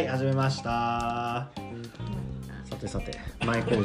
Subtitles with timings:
[0.00, 1.50] はい始めました。
[2.64, 3.76] さてさて前工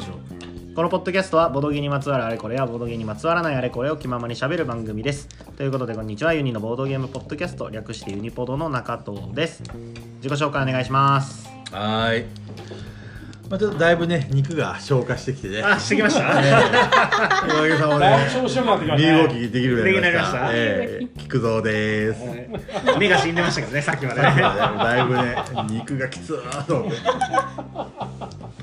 [0.74, 5.28] このポッドキャストはボドゲにまつわるあれこれやボドゲにまつわらないあれこれを気ままにしゃべる番組です。
[5.58, 6.32] ということでこんにちは。
[6.32, 9.62] ユニのボードゲームポッドキャスト略してユニポドの中藤です。
[10.22, 11.50] 自己紹介お願いします。
[11.70, 12.24] はい。
[13.48, 15.62] まあちょっとだいぶね肉が消化してきてね。
[15.62, 16.40] あしてきました？
[16.42, 16.52] ね。
[17.44, 17.86] おかげさ
[18.64, 20.48] まで身動きできるようになりました。
[20.52, 22.20] ええ菊蔵です。
[22.98, 24.22] 目が死んでましたけどねさっきまで。
[24.22, 24.26] ね。
[24.36, 25.36] だいぶね
[25.70, 26.98] 肉がきつーと思って。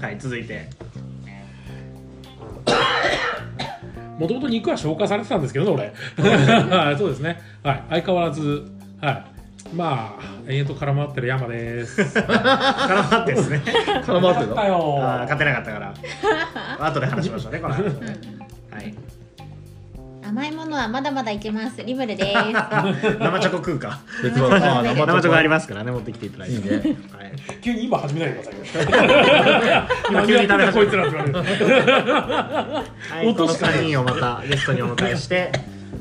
[0.06, 0.70] はい続いて。
[4.20, 6.30] もともと肉は消化されてたんですけどね俺。
[6.30, 7.42] はい そうですね。
[7.64, 8.64] はい相変わらず。
[9.02, 9.24] はい
[9.76, 12.02] まあ延々と絡まってる山です。
[12.20, 13.62] 絡まってですね。
[14.06, 14.56] 絡まってるの？
[14.56, 15.00] だよ。
[15.02, 15.94] あー勝てなかったから。
[16.88, 18.18] 後で話しましょうねこの話はね
[18.72, 18.94] はい。
[20.26, 21.84] 甘いものはまだまだいけます。
[21.84, 22.34] リムルです。
[23.20, 24.00] 生チョコ食うか。
[24.22, 26.56] 別のあー生チョコありまますからね持ってきていただいて。
[26.56, 26.76] いいね。
[26.78, 27.32] はい。
[27.62, 31.64] 急に今始めないでください今急に食べ始めたこいつらって言われる。
[31.64, 32.84] は
[33.24, 35.52] い、この落とした3人をまたゲストにお迎えして、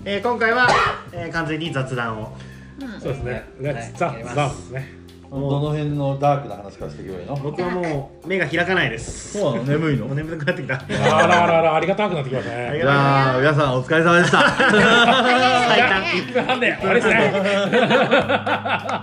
[0.04, 0.68] えー今回は、
[1.12, 2.36] えー完全に雑談を
[3.00, 3.44] そうですね。
[3.62, 3.92] はい。
[3.96, 5.01] ザザですね
[5.40, 7.34] どの辺のダークな話からしていけばいいの？
[7.36, 9.38] 僕はもう目が開かないです。
[9.38, 9.64] そうなの？
[9.64, 10.06] 眠いの？
[10.12, 10.74] もうくなってきた。
[10.74, 12.78] あらあらあらありがたくなってきましたね。
[12.82, 14.42] じゃあ皆さんお疲れ様でした。
[14.42, 14.68] 最
[15.88, 17.32] 短1分半で終わりですね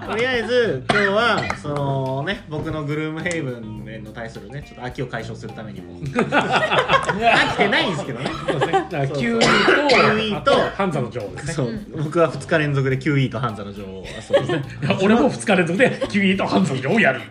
[0.07, 5.99] とりあえず今日はそのね僕のグルームヘイブンの対するねちょっと秋を解消するためにも。
[5.99, 8.29] 飽きてないんですけどね。
[8.29, 11.79] 9位とハンザの女王ですね。
[11.97, 14.63] 僕は2日連続で9位とハンザの女王そうですね。
[15.01, 17.21] 俺も2日連続で9君とハンズをやる。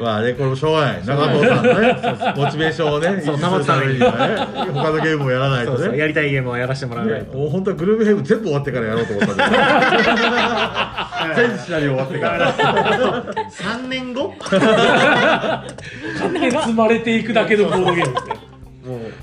[0.00, 1.02] まあねこれもしょうがない。
[1.04, 1.94] 長藤さんのね
[2.36, 5.98] モチベーションをねそう保つためにはね他のゲームをやらないとね。
[5.98, 9.50] やりたいゲームをやらせてもらわないと、もう本当はグルームヘイブ全部終わってからやろうと思ったんだ
[11.36, 12.54] けど全シナリオ終わってから。
[13.50, 14.34] 3年後？
[16.18, 18.49] 金 積まれていくだけのボードゲームって。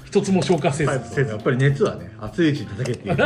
[0.08, 1.20] 一つも消化せず。
[1.20, 3.18] やっぱり熱はね熱いうちに叩けっていう。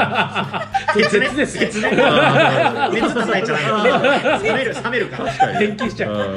[0.95, 1.61] 鉄ね鉄ですよ。
[1.67, 1.91] 鉄ね。
[1.91, 5.31] 熱叩いちゃダメ冷める冷めるから。
[5.31, 6.35] 変形しちゃう。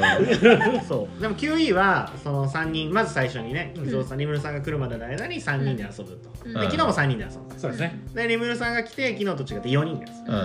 [0.75, 0.81] うん。
[0.81, 1.21] そう。
[1.21, 6.53] でも QE はその3人まず最初にね伊蔵さんリムルさんが来るまでの間に3人で遊ぶと、うん。
[6.53, 7.55] で昨日も3人で遊んだ。
[7.57, 7.99] そうですね。
[8.13, 10.35] でリムルさんが来て昨日と違って4人ですうん。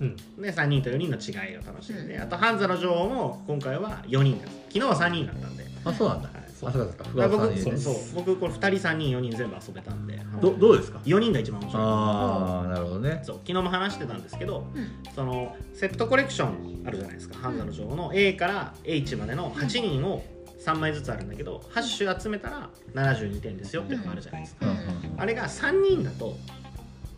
[0.00, 0.16] うん。
[0.40, 5.66] で3人と4人の違いを楽しんで、あとハンザの女王も今回は4人です昨日は3人だったんで。
[5.84, 6.28] あそうなんだ。
[6.28, 6.86] はいあそう。
[6.88, 7.04] かそうか。
[7.04, 7.76] だから僕ふわふわさんにね。
[7.78, 10.20] そう僕これ2人3人4人全部遊べたんで。
[10.40, 11.82] どどうですか？4人が一番面白い。
[11.82, 13.20] ああなるほどね。
[13.24, 14.88] そう昨日も話してたんですけど、うん。
[15.14, 18.10] そのセットコレクションあるじゃないですか、ハンザの女王の。
[18.14, 20.24] A から H までの8人を
[20.64, 24.72] 3枚ずつあるんだけど8種集めたら72点ですよっていうのがあるじゃないですか、うん。
[24.72, 25.20] うん。
[25.20, 26.36] あれが3人だと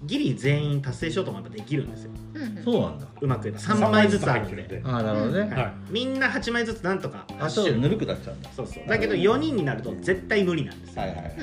[0.07, 2.11] ギリ全員達成しようと思えばできるんですよ。
[2.65, 3.07] そうなんだ。
[3.21, 3.61] うまく言えば。
[3.61, 5.41] 3枚ずつあるんで、ああなるほどね。
[5.41, 5.51] はい。
[5.51, 5.73] はい。
[5.91, 7.25] みんな8枚ずつなんとか。
[7.29, 8.51] 8あちょっと種ぬるくなっちゃうんだ。
[8.51, 8.89] そうそう。
[8.89, 11.37] だけど4人になると絶対無理なんですよ、はいはい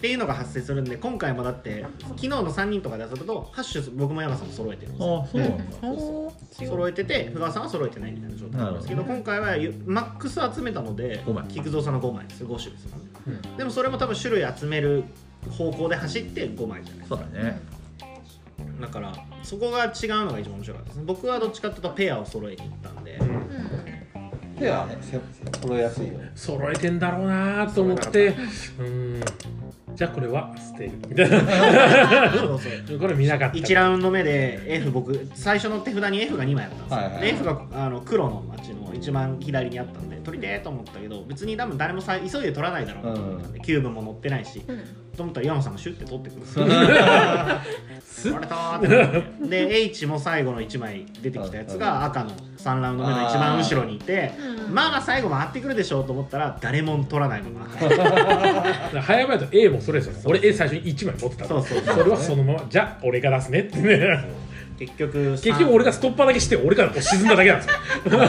[0.00, 5.16] っていうのが発生するんで今回もだって昨日の3人とかで遊ぶと8種僕も山さんも揃えてるんですよ。
[5.18, 6.66] ああそうなんだ。
[6.66, 11.44] 揃えてて不川さんは揃えてないみたいな状態なんですけど今回はゆマックス集めたので五枚。
[11.48, 12.48] 菊蔵さんの5枚ですよ。
[12.48, 13.56] 5種ですもんねうん。
[13.58, 15.04] でもそれも多分種類集める
[15.50, 17.16] 方向で走って5枚じゃないですか。
[17.16, 17.60] そうだね
[18.80, 19.90] だからそこが違う
[20.26, 21.04] のが一番面白かったですね。
[21.06, 23.18] 僕はどっちかっていうとペアを揃えに行ったんで、
[24.58, 24.98] 手はね
[25.60, 26.14] 揃えやすいよ。
[26.34, 28.34] 揃えてんだろうなと思って
[28.78, 29.20] うん。
[29.94, 30.92] じゃあこれは捨てる。
[31.08, 32.98] みたいなそうそう。
[32.98, 33.58] これ見なかった。
[33.58, 37.20] 1ラウンド目で F 僕最初の手札に F が2枚あったんですよ、はいはい。
[37.22, 44.60] で F があの黒の街の一番左にあったんで取りてーと思ったけど別に多分誰もさ急いで取らないだろうなと思ったんで、キューブも乗ってないし、
[45.16, 46.38] と思ったら山さんがシュッて取ってくる。
[46.38, 46.58] んです
[48.28, 49.22] よ割れたーってなって。
[49.48, 54.32] で H も最後の1枚出てきたやつが赤の3ラウンド目の一番後ろにいて
[54.66, 54.74] うん。
[54.74, 61.96] まあまあ最後回ってくるでしょうと思ったら誰も取らない まま赤早々と A もそれですよね俺 A 最初に1枚持ってたそうそうそう。
[61.96, 62.64] それはそのまま。
[62.68, 64.24] じゃあ俺が出すねってね
[64.80, 68.20] 結局結局俺がストッパーだけして俺からこう沈んだだけなんですよ。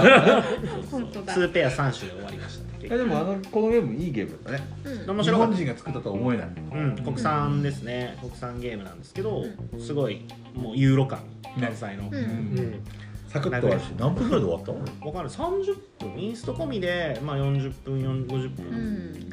[0.92, 1.34] 本当だ。
[1.34, 4.60] 2ペア3種で終わりましたえでもあのこのゲームいいゲームだね。
[4.84, 5.48] 日面白かった。
[5.48, 6.48] 本人が作ったとは思えない。
[6.74, 8.18] うん、国産ですね。
[8.20, 9.46] 国産ゲームなんですけど
[9.80, 11.22] すごいもうユーロ感
[11.58, 12.14] 満載の、うん。
[12.16, 12.84] うん
[13.32, 14.72] サクッと終わるし何分ぐらいで終わった？
[15.02, 15.78] のわかる30
[16.14, 19.32] 分インスト込みで、まあ、40分4 50分、うん。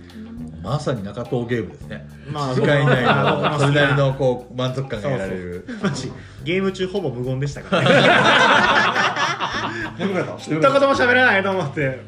[0.63, 2.07] まさに中東ゲームですね。
[2.31, 5.67] まあ時間以内僕ののそれなりのこう満足感が得られる。
[5.83, 6.13] マジ
[6.45, 7.91] ゲーム中ほぼ無言でしたからね。
[10.09, 10.39] よかった。
[10.39, 12.01] 一言も喋らないと思って。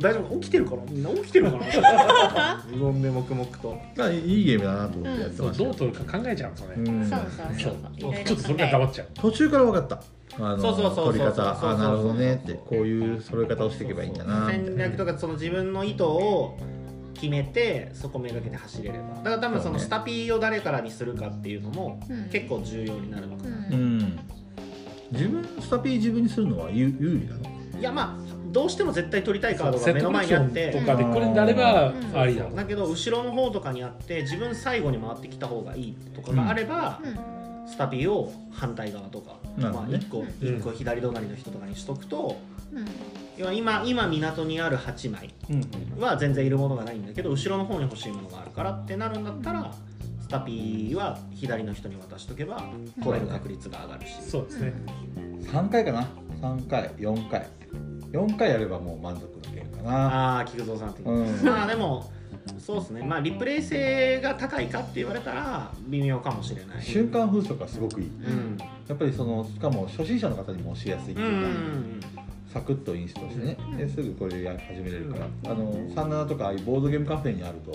[0.00, 0.38] 大丈夫？
[0.40, 0.82] 起きてるかな？
[0.88, 2.64] みんな起きてるかな？
[2.74, 3.78] 無言で黙々と。
[3.96, 5.64] まあいいゲームだなと思ってやってました。
[5.64, 7.08] よどう取るか考えちゃうんですよねうん。
[7.08, 7.30] そうそう
[8.00, 8.14] そう。
[8.24, 9.06] ちょっとそれが黙っちゃう。
[9.14, 10.02] 途中から分かった
[10.38, 11.06] あのそうそうそうそう。
[11.06, 12.34] 取り方そうそうそうあなるほどね。
[12.34, 16.56] ってこういう揃え方をしていけばいいんだな戦略とかその自分の意図を
[17.14, 19.16] 決めてそこめがけて走れれば。
[19.16, 19.78] だから多分そのそうね。
[19.80, 22.28] スタピーを誰からにするかっていうのもうん。
[22.30, 24.18] 結構重要になるのかな、うん。
[25.12, 27.78] 自分スタピー自分にするのは有有利なの？
[27.78, 30.70] いやまあどうしても絶対取りたいカードが目の前にあって。
[30.70, 32.18] ンとかで来るんであればうん。
[32.18, 32.44] ありだ。
[32.44, 37.00] とだけど後ろの方とかにあって自分最後に回ってきた方がいいとかがあれば、
[37.66, 39.98] スタピーを反対側とか、まあ、なるほどね。
[39.98, 42.36] 1個一個左隣の人とかにしとくと、
[42.72, 42.84] うん。
[43.36, 45.32] 要は今今港にある8枚
[45.98, 49.72] は全然いるものがないんだけど後ろの方に欲しいものがあるからってなるんだったら
[50.20, 52.62] スタピーは左の人に渡しとけば
[53.02, 54.72] 取れる確率が上がるし、そうですね。
[55.42, 56.08] 3回かな
[56.40, 57.46] ？3回4回。
[58.12, 60.36] 4回やればもう満足のゲームかな。
[60.36, 61.44] ああ菊蔵さんって、うん。
[61.44, 62.10] まあでも
[62.58, 63.02] そうですね。
[63.02, 66.82] まあリプレイ性が高いかって言われたら微妙かもしれない。
[66.82, 68.08] 瞬間風速がすごくいい。
[68.08, 68.58] うん。
[68.88, 72.00] やっぱりそのしかも初心者の方にも教えやすいっていうか、ん
[72.52, 77.72] サクッとインストしてね、うんですぐこれや始めれるから、あの37とかああいうボードゲームカフェにあると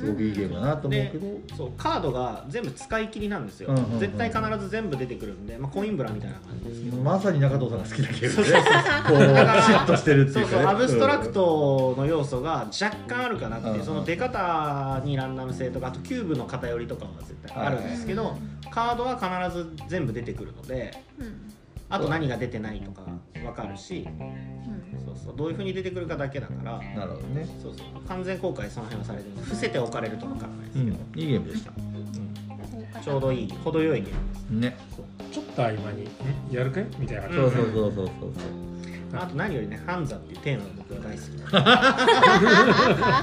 [0.00, 13.86] すごくいいゲームだなと思うけど、そうカードが全部使い切りなんですよ、うんうんうん絶対必ず全部出てくるんで、まあ、コインブラみたいな感じですけど、まさに中藤さんが好きなゲームでそうそうとしてるってそいううか、ね、そうアブストラクトの要素が若干あるかなっていう、うんうん。
[13.86, 18.38] その出方にランダム性とかあとキューブの偏りとかは絶対あるんですけど、
[18.70, 20.92] カードは必ず全部出てくるので
[21.90, 23.02] あと何が出てないとか
[23.34, 24.06] 分かるし。
[25.04, 25.36] そうそう。
[25.36, 26.74] どういうふうに出てくるかだけだから。
[26.78, 28.02] うんなるほどね、そうそう。
[28.06, 29.42] 完全公開その辺はされてる。
[29.42, 31.72] 伏せておかれると分からないですけど、いいゲームでした。
[33.00, 34.72] ちょうどいい程よいゲームです。
[34.72, 34.76] ね、
[35.32, 36.02] ちょっと合間に。
[36.04, 36.08] ん。
[36.52, 36.86] やるかい？
[36.98, 37.36] みたいな感じ。
[37.36, 38.10] そうそうそうそうそう
[39.12, 41.26] あと何よりねハンザっていうテーマが僕は大好き。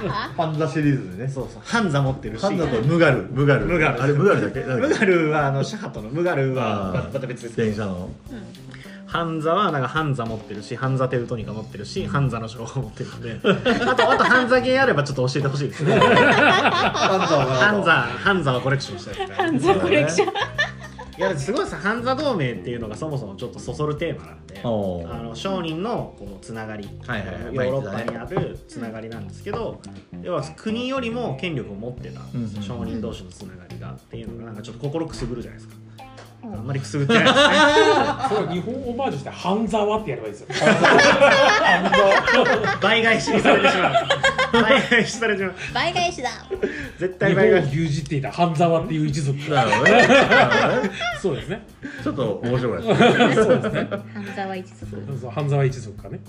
[0.04, 1.30] でパンダシリーズでね。
[1.30, 1.62] そうそう。
[1.64, 2.42] ハンザ持ってるし。
[2.42, 3.28] パンダとムガル。
[3.32, 3.66] ムガル。
[3.66, 4.04] ムガル。
[4.04, 4.60] あれムガルだっけ？
[4.62, 8.10] ムガルはあのシャハトのムガルはまた別ですけど電車の。
[9.06, 13.40] ハンザはなんかハンザ持ってるしハンザテウトニカ持ってるしハンザの称号持ってるので。
[13.90, 15.98] あとあとハンザゲーあればちょっと教えてほしいですね。
[15.98, 20.34] パンダハンザハンザはコレクションしたいですからハンザコレクション
[21.18, 27.56] いやすごいさハンザ同盟っていうのがそもそもちょっとそそるテーマなんであの商人のこうつながり、はいはいはい。
[27.56, 29.82] ヨーロッパにあるつながりなんですけど、
[30.22, 32.62] 要は国よりも権力を持ってたうん。
[32.62, 35.76] 商人同士のつながりがっていうのがなんかちょっと心くすぐるじゃないですか、
[36.44, 37.42] あんまりくすぐってないですね。
[38.30, 40.48] それは日本オマージュして半沢ってやればいいですよ。
[42.82, 43.94] 倍返しにされてしまう。
[44.54, 45.56] 倍返しされてしまう。
[45.74, 46.30] 倍返しだ。
[47.00, 47.66] 絶日対倍返し。
[47.66, 49.40] 本を牛耳っていた半沢っていう一族。
[51.22, 51.62] そうですね。
[52.04, 53.88] ちょっと面白かったそうですね。
[54.14, 55.18] 半沢一族。
[55.20, 56.20] そう半沢一族がね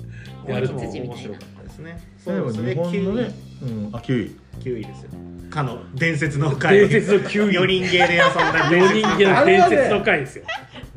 [0.46, 2.00] やるとも羊みたいな面白かったですね。
[2.24, 3.30] でもそれ日本のね
[3.62, 5.10] 9うんあ9位位9位ですよ。
[5.50, 10.44] かの伝説の回伝説の9位4人芸で遊んだ4人間の伝説の回ですよ。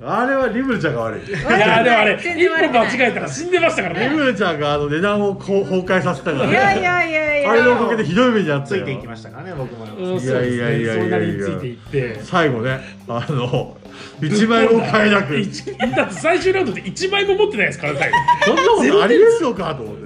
[0.03, 1.25] あれはリムルちゃんが悪い。
[1.25, 4.09] リいやーでもあれ全 一歩間違えたら死んでましたからね。
[4.09, 7.51] ムルちゃんがあの値段をこう崩壊させたからいやいやいやいや。
[7.51, 8.81] あれのおかげでひどい目にあったよ。
[8.81, 9.85] ついていきましたからね僕も。
[10.19, 13.77] いやいやいやいやついていって最後ねあの
[14.19, 15.37] 1枚も買えなく。
[15.37, 18.17] 一だって最終ラウンドで1枚も持ってないですから最後。
[18.45, 20.01] そんなことありえるのかと思って。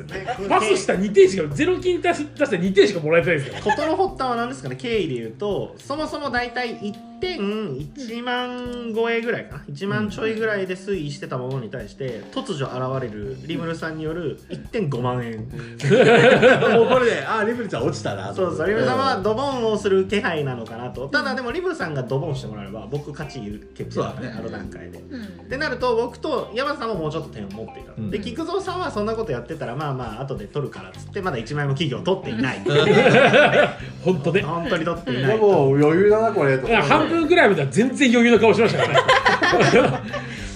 [0.48, 3.56] パスした2点しかゼロ金出し出して2点しかもらえてないですよ。
[3.64, 4.76] 事の発端は何ですかね？
[4.76, 7.40] 経緯で言うとそもそも大体1点
[7.78, 9.64] 1万超えぐらいかな。
[9.64, 15.40] 1万ちょいぐらいで推移してたものに対して突如現れるリムルさんによる1.5万円。
[16.78, 21.08] もうこれであリムルちゃん落ちたなそうそうリムルさんはドボンをする気配なのかなと。
[21.08, 23.40] ただでもリムルさんがドボンしてもらえば僕勝ち
[23.74, 24.36] 決定そうだね。
[24.38, 25.00] あの段階で。
[25.10, 25.24] うん。
[25.24, 28.12] ってなると僕と山田さんももうちょっと点を持っていた、うん。
[28.12, 32.62] で菊蔵さんはそんなことやってたらまあまあ後で取るからっつってまだ1枚も企業取っていない。
[34.04, 34.42] 本当ね。
[34.42, 40.00] 本当に取っていないでも余裕だなこれと半分ぐらいまでは全然余裕の顔しましたからね。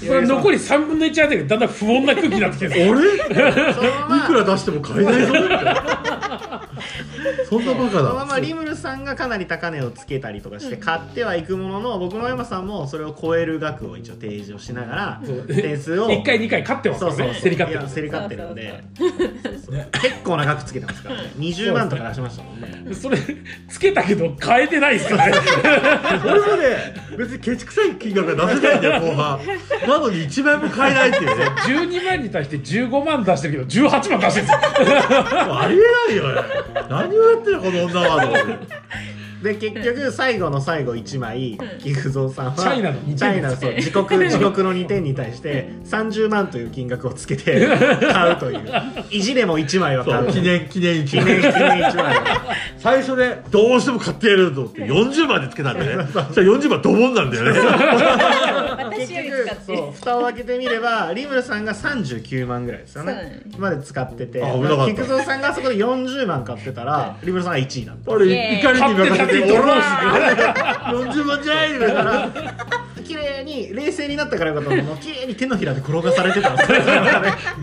[0.05, 2.69] れ残り3分の1あたりがだんだん不穏な空気になってきてる。
[2.69, 4.17] んですよ俺そのまま。
[4.17, 5.33] いくら出しても買えないぞ。
[5.33, 5.41] っ
[7.37, 16.07] てそんなバカそのまだまリムルさんがかなり高値をつけたりとかして買ってはいくものの僕も山さんもそれを超える額を一応提示をしながら点数を。
[16.09, 17.19] 1回2回勝ってますそうそう。
[17.19, 18.83] からね競り勝っていやます競り勝ってるんで。
[20.01, 21.31] 結構な額つけてますからね。
[21.37, 22.93] 20万とか出しましたもんね。
[22.93, 23.17] それ
[23.67, 25.33] つけたけど変えてないですからね。
[26.25, 29.39] 俺もね別にケチくさい金額が出せないんだよ後半
[29.89, 31.45] なのに1枚も買えないっていうね。
[31.45, 34.45] 12万に対して15万出してるけど18万出してる。
[34.45, 36.49] んですよありえないよね。
[36.89, 38.67] 何をやってるこの女はと思って
[39.41, 47.67] で結局最後の最後1枚菊蔵さんはチャイナの2点チャイナのそう自国自国の2点に対して30万という金額をつけて
[48.11, 48.61] 買うという。
[49.09, 50.27] 意地でも1枚は買そう。
[50.27, 52.17] う記念記念記念記念1枚。
[52.17, 52.21] を
[52.79, 56.07] 最初ねどうしても買ってやると思って40万でつけたんだよね。
[56.11, 57.51] そしたら40万ドボンなんだよね。
[58.77, 59.77] 私より使って。
[59.77, 63.13] そう蓋を開けてみればリムルさんが39万ぐらいですよね。
[63.13, 64.41] ねまで使ってて。
[64.87, 68.11] 菊蔵さんがそこで40万買ってたら リムルさんが1位だった。
[68.11, 72.29] 俺怒りに任せて俺は40万じゃないだから
[73.09, 76.77] 綺麗に冷静になったからよかったの も綺麗に手のひらで転がされてたんですよ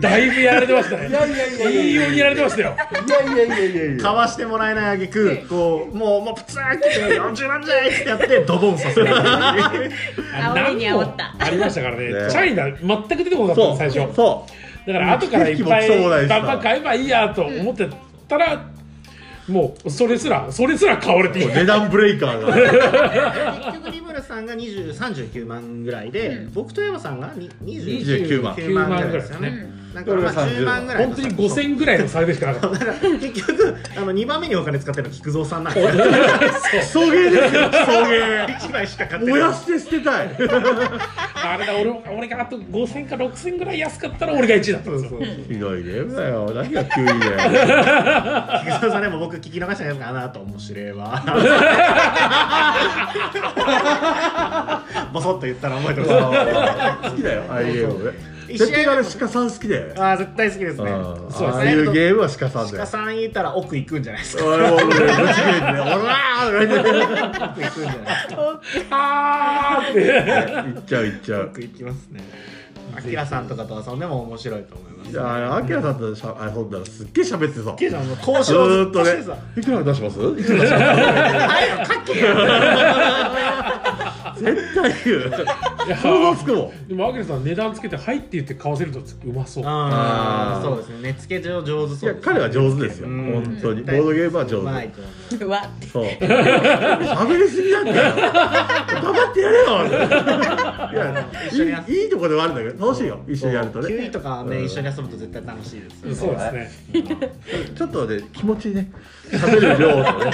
[0.01, 1.07] だいぶやられてましたね。
[1.07, 2.75] いやいやいやいやいいようにやられてましたよ。
[3.07, 4.03] いやいやいやいやいや。
[4.03, 6.89] かわしてもらえないあげくこうもうもうプツンって
[7.19, 11.33] 40万じゃいってやって ドボンさせる煽りに煽った。
[11.39, 12.11] ありましたからね。
[12.11, 12.29] ね。
[12.29, 14.13] チャイナ全く出てこなかった最初。
[14.15, 14.45] そ
[14.85, 14.87] う。
[14.91, 15.89] だから後からいっぱい
[16.27, 17.87] バンバン買えばいいやと思って
[18.27, 18.61] たら
[19.47, 26.53] もうそれすらそれすら買われていい値段ブレイカーが結局リムルさんが20 39万ぐらいで、うん。
[26.53, 28.55] 僕と山さんがに29万。
[28.55, 28.87] 29万。
[28.89, 35.81] ぐらいですよね、うんなんかまあ俺が30 10万ぐらいの本当に5000ぐらいの差でしかなかっだから結局あの2番目にお金使ってるのは菊蔵さんなんで。
[35.81, 35.91] すよ
[36.81, 37.55] クソゲーです。
[37.55, 39.25] よクソゲー1枚しか買ってない。
[39.25, 40.43] 燃やして捨てたいた
[41.53, 45.19] あれだ俺俺があと5000か6000ぐらい安かったら俺が1位だったんですよ。
[45.47, 47.19] ひどいゲームだよ何が9位だよ。
[48.65, 51.23] 菊蔵さんでも僕聞き逃したやつかなと面白いわ。
[55.13, 56.07] ボソッと言ったら覚えてま
[57.03, 59.93] す好きだよああいうゲーム一絶対あれ鹿さん好きだよね。
[59.97, 60.91] ああ絶対好きですね。
[60.91, 61.03] うん。
[61.15, 62.77] そうですああいうねゲームは鹿さんだよ。
[62.77, 64.45] 鹿さん言ったら奥行くんじゃないですか。
[64.45, 65.35] 俺も俺ぶち切れてね
[65.81, 66.83] 「おらー!」とか。
[66.87, 68.91] 言って奥行くんじゃないですか。
[68.91, 69.99] あーって
[70.73, 72.21] 行っちゃう行っちゃう奥行きますね
[72.95, 73.65] アキラさんとか。
[73.65, 77.89] と遊んでも面白いと思いますいやアキラさんとしゃ遊んだらすっげえ喋ってさ交
[78.43, 82.27] ず渉ーっとねずっとしていくら出しますいくら出しますはいよ書けよ
[84.37, 85.37] 絶対言ういや
[85.95, 89.03] 想像つくもんでもアキラさん値段つけて「はい」って言って買わせるとう
[89.33, 89.63] まそう。
[89.65, 91.13] ああそうですね。
[91.13, 93.07] 値付け上上手そういや彼は上手ですよ。
[93.07, 93.43] うん。
[93.45, 93.81] 本当に。
[93.81, 95.47] ボードゲームは上うまい手と思う。
[95.47, 96.03] うわってそう。
[96.19, 98.15] 喋りすぎなんだよ。
[99.01, 99.63] 頑張ってやれよ
[100.93, 103.19] いや一緒にやいいとこではあるんだけど楽しいよ。
[103.27, 103.87] 一緒にやるとね。
[103.87, 104.65] キウイとかねうん。
[104.65, 106.71] 一緒に遊ぶと絶対楽しいですそうですね。
[107.75, 108.91] ちょっとね気持ちね
[109.31, 110.31] 喋る量とね。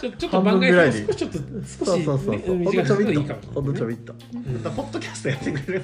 [0.00, 3.34] ちょちょっと番外編少しちょっと少しそうそうそうほんのちょびっと。
[3.54, 4.14] ほんのちょびっと。
[4.32, 5.82] またポッドキャストやってくれる。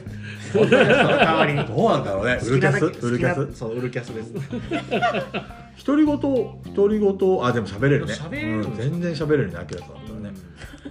[0.53, 1.65] ポッドキャストの代わりに。
[1.65, 2.39] どうなんだろうね。
[2.43, 3.59] ウルキャスウルキャス。
[3.59, 4.33] そうウルキャスです。
[5.85, 7.09] 独り言独り言
[7.45, 8.15] あでも喋れるね。
[8.15, 10.05] 喋れるうん全然喋れるねアキラさんだっ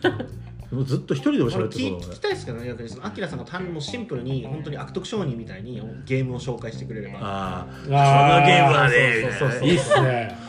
[0.01, 0.25] たらね
[0.71, 7.19] もうずっと一人でも俺喋って聞きたいですけどね逆にそのアキラさんが単にもうシンプルに本当に悪徳商人みたいにゲームを紹介してくれれば。
[7.21, 10.46] ああこのゲームはねいいっすね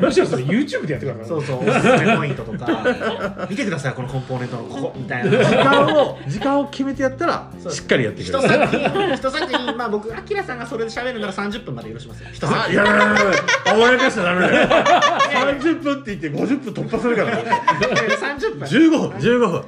[0.00, 1.26] むしろそれ YouTube でやってください。
[1.26, 1.68] そうそう。
[1.68, 3.46] おすすめポイントとか。
[3.50, 12.28] 見てくださいこのコンポーネントのここみたいなあ時間を時間を決めてやったらしっかりやってく一れる作品一作品まあ僕アキラさんがそれで喋るなら30分まで許しますよ。
[12.32, 12.96] 一作品あいやいやい。
[12.96, 14.68] や甘やかしちゃダメだよ。
[15.60, 17.36] 30分って言って50分突破するから。
[17.36, 17.44] ね
[18.20, 18.68] 30分。
[18.68, 19.64] 15分15分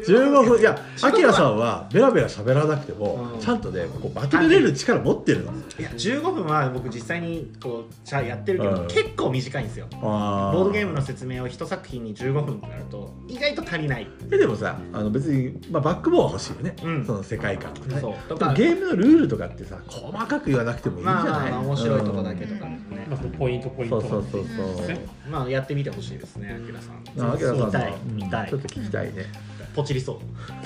[0.00, 3.40] 15分いやアキラさんはベラベラ喋らなくても、うん。
[3.40, 5.52] ちゃんとねこうまとめれる力持ってるの。
[5.52, 8.88] いや15分は僕実際にこうじゃあやってるけど、うん。
[8.88, 9.86] 結構短いんですよ。
[10.02, 14.08] あボードゲームの説明を一作品に15分となると意外と足りない。
[14.30, 17.04] えでもさあの別に、まあ、バックボーンは欲しいよね、うん。
[17.06, 18.00] その世界観とかね。
[18.00, 18.14] そう。
[18.28, 24.46] とでもかゲームのルールとかってさ細かく言わなくてもいいんじゃまあない、まあ面白いとこだけとかですねまあ、そのポイントポイントそうそうそう
[24.76, 25.06] そう、ね。
[25.30, 27.28] まあやってみてほしいですねアキラさん。
[27.28, 27.66] あアキラさんの。
[27.66, 28.48] 見たいうん見たい。
[28.50, 29.26] ちょっと聞きたいね
[29.74, 30.16] ポチりそう。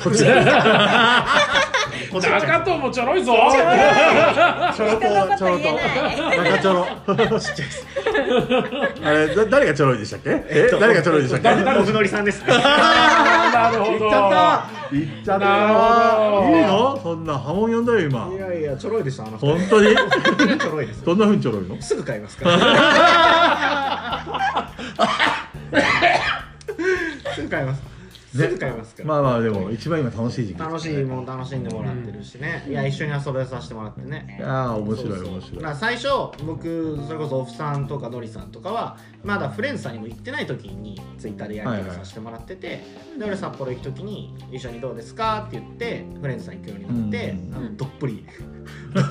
[0.03, 1.25] こちら
[2.11, 3.33] ポチっちゃ中藤もちょろいぞ。
[3.33, 5.75] ちょろと人のことちょろ言え
[6.37, 6.87] ないと中ちょろ
[9.05, 10.31] あれだ誰がちょろいでしたっけ？
[10.49, 10.69] え？
[10.81, 11.63] 誰がちょろいでしたっけ？
[11.63, 12.43] うおふのりさんです。
[12.45, 14.67] ねなるほど言っちゃった。
[14.93, 15.47] 言っちゃった。
[15.47, 17.01] いいの？
[17.03, 18.29] そんな波紋呼んだよ今。
[18.33, 19.47] いやいやちょろいでしたあの人。
[19.47, 19.95] 本当に？
[20.59, 21.81] ちょろいですどんなふうにちょろいの？
[21.81, 22.57] すぐ買いますから。
[27.35, 27.83] すぐ買います
[28.37, 30.65] すぐ買いますから、まあまあでも一番今楽しい時期ね。
[30.65, 34.37] 楽しいもん楽しんでもらってるしね、いや一緒に遊べさせてもらってね。
[34.39, 35.75] いやー面白い面白い。
[35.75, 36.09] 最初
[36.45, 42.83] 僕それこそオフさんとかドリさんとかはまだフレンズさんにも行ってない時にツイッターでやり取りさせてもらってて、
[43.19, 47.55] で俺札幌行く時に「一緒にどうですか?」って言ってフレンズさん行くようになって、うん。
[47.57, 48.25] あのどっぷり
[48.95, 49.03] 怒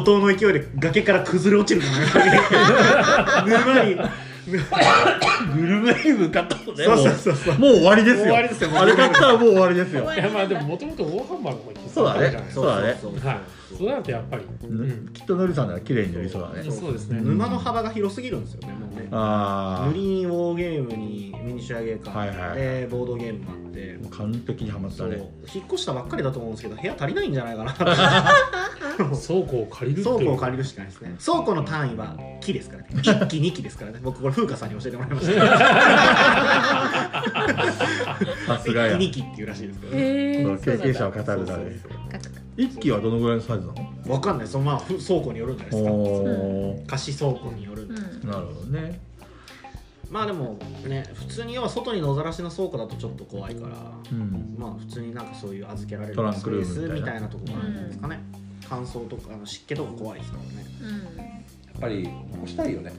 [0.00, 1.86] 涛の勢いで崖から崩れ落ちる
[3.46, 3.96] 沼に
[4.50, 8.26] グルメに向かったのねそうそうそうそうもう終わりですよ。
[8.26, 10.14] もう終わりですよあれ買ったらもう終わりですよ。
[10.14, 12.50] いやまあでももともとウォーハンマーの方にそうだね。
[12.50, 13.38] そうだねそうかはい。
[13.76, 15.08] そうなるとやっぱり、うん。
[15.12, 16.70] きっとのりさんなら綺麗に塗りそうだね。
[16.70, 17.20] そうですね。
[17.20, 19.08] 沼の幅が広すぎるんですよねもうね。
[19.10, 23.98] あ塗りにウォーゲームにミニシュアゲーカはいはいーでボードゲームもあって。
[24.12, 25.10] あ完璧にはまったそう。
[25.10, 25.16] ね
[25.54, 27.74] 引っ越したばっかりだと思うんですけど部屋足りないんじゃないかな
[29.26, 30.16] 倉庫を借りるっていう。
[30.18, 31.14] 倉庫を借りるしかないですね。
[31.24, 32.88] 倉庫の単位は木ですからね。
[32.92, 34.00] 1期2期ですからね。
[34.02, 35.40] 僕これ風花さんに教えてもらいました。
[38.46, 38.96] さすがや。
[38.96, 40.02] 1期2期っていうらしいですけどね。
[40.02, 41.92] えー経験者は語るだねそうそうそう。
[42.56, 43.72] 一機はどのぐらいのサイズな
[44.06, 44.12] の？
[44.14, 45.90] わかんないそのまあふ倉庫によるんじゃないですか。
[45.92, 47.82] お貸し倉庫による。
[47.84, 48.00] んでうん。
[48.00, 49.00] ーなるほどね。
[50.10, 53.76] まあでもね普通に要は外に野ざらしの倉庫だとちょっと怖いから
[54.10, 54.56] うん。
[54.58, 58.20] まあ普通になんかそういう預けられるトランクルームスペースみみたいなところなんじゃないですかね
[58.68, 60.66] 乾燥とかあの湿気とか怖いですからね。
[60.82, 61.16] うん。
[61.18, 61.24] や
[61.78, 62.92] っぱり残したいよね。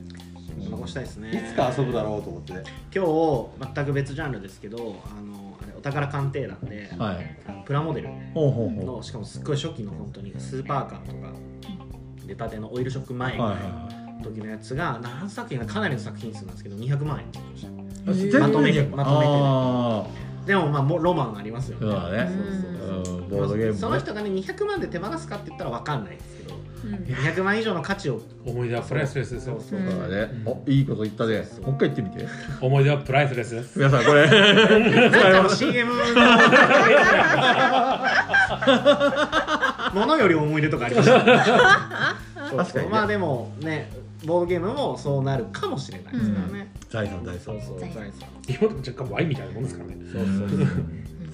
[0.70, 1.32] 残したいですね。
[1.32, 2.54] いつか遊ぶだろうと思って。
[2.54, 7.38] ね今日全く別ジャンルですけどあのあれお宝鑑定団で、はい。
[7.48, 11.34] あのプラモデルほうほうほのしかもすっごい初期の本当にスーパーカーとか
[12.26, 14.00] 出たてのオイルショック前ぐらい。
[14.20, 17.32] の時のやつが何作品かかなりの作品数なんですけど200万円
[18.40, 19.26] まとめてでまとめ
[20.12, 21.86] てでもまあもうロマンありますよね。
[23.30, 23.78] ボードゲームね。
[23.78, 26.56] その人がね200万で手放すかって言ったら分かんないですけど。
[26.86, 26.94] うん。
[26.96, 29.60] 200万以上の価値を思い出はプライスレスですよ。
[29.60, 30.42] そうそうそうだね。
[30.46, 31.48] おいいこと言ったね。
[31.62, 32.28] もう一回言ってみて。
[32.62, 33.78] 思い出はプライスレスです。
[33.78, 34.28] 皆さんこれ。
[34.28, 36.04] なんかの CM の
[39.94, 41.44] もの より思い出とかありましたね。
[42.50, 42.92] そう確かにね。
[42.92, 43.92] まあでもね
[44.26, 46.14] ボードゲームもそうなるかもしれない。
[46.14, 47.44] ですからね、財産財産。
[47.46, 47.80] そうそう。
[47.80, 48.02] 財産。
[48.02, 49.98] 財産今の若干ワインみたいなもんですからね。
[50.12, 50.68] そうそう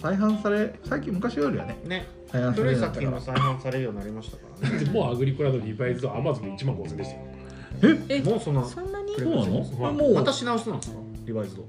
[0.01, 8.55] 再販され最近昔よりはねね再販され古いるようになったから作品も再販されるようになりましたからねもうアグリコラのリバイズはアマゾンで1万5000でしたよえもうそん。
[8.55, 8.91] なそん。
[8.91, 9.45] なにそうな
[9.87, 10.79] のもうまた品薄なん。
[10.79, 11.65] ですかリバイズド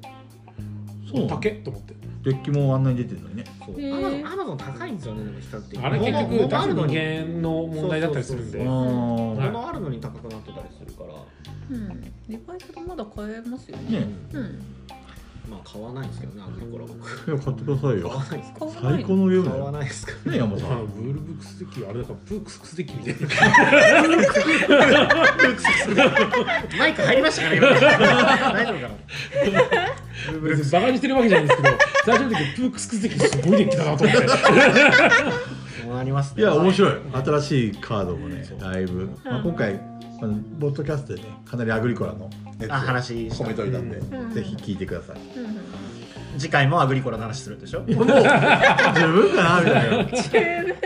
[1.10, 1.94] そう竹と思って。
[2.24, 3.44] デッキもあんなに出てるのにね。
[3.64, 3.76] そう。
[3.76, 5.80] アマゾンアマゾン高いんですよねでも比較的。
[5.80, 6.74] あれ結物局出す物ある
[7.40, 8.58] の問題だったりするんで。
[8.64, 11.14] 物あるのに高くなってたりするから。
[11.70, 12.12] うん。
[12.28, 14.00] リバイスドまだ買えますよね。
[14.00, 14.06] ね。
[14.32, 14.62] うん
[15.48, 16.98] まあ買わないんですけどねアグリコラ僕。
[17.44, 20.68] 買ってください買よわないですか買わない最高のゲームだ買わよないですかね山さん。
[20.70, 23.26] のブールブックスデッキはあれだからブックスデッキみたいな
[26.78, 27.68] マイク入りましたかね今。
[27.68, 28.94] 大丈夫かな。
[30.42, 34.26] 別にバカにしてるわけじゃないんですけど最初の時ブックスデッキすごいデッキだなと思って。
[35.98, 36.42] ありますね。
[36.42, 36.92] いや面白い。
[36.92, 39.74] は新しいカードもねだいぶ、まあ、今回
[40.20, 42.28] あのボッドキャストでねかなりアグリコラの
[42.60, 44.30] やつをあ話込めといたんで、うん。
[44.32, 45.16] ぜひ聞いてください、
[46.38, 47.80] 次回もアグリコラの話するでしょ？
[47.80, 50.04] もう十分かなみたいな。
[50.04, 50.30] 十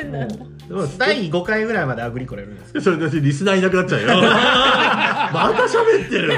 [0.05, 0.37] 分なんだ
[0.99, 4.07] 第5回ぐらいまでアグリコラやるんですそれでリスナーいなくなっちゃうよ。
[5.33, 6.33] また喋ってる。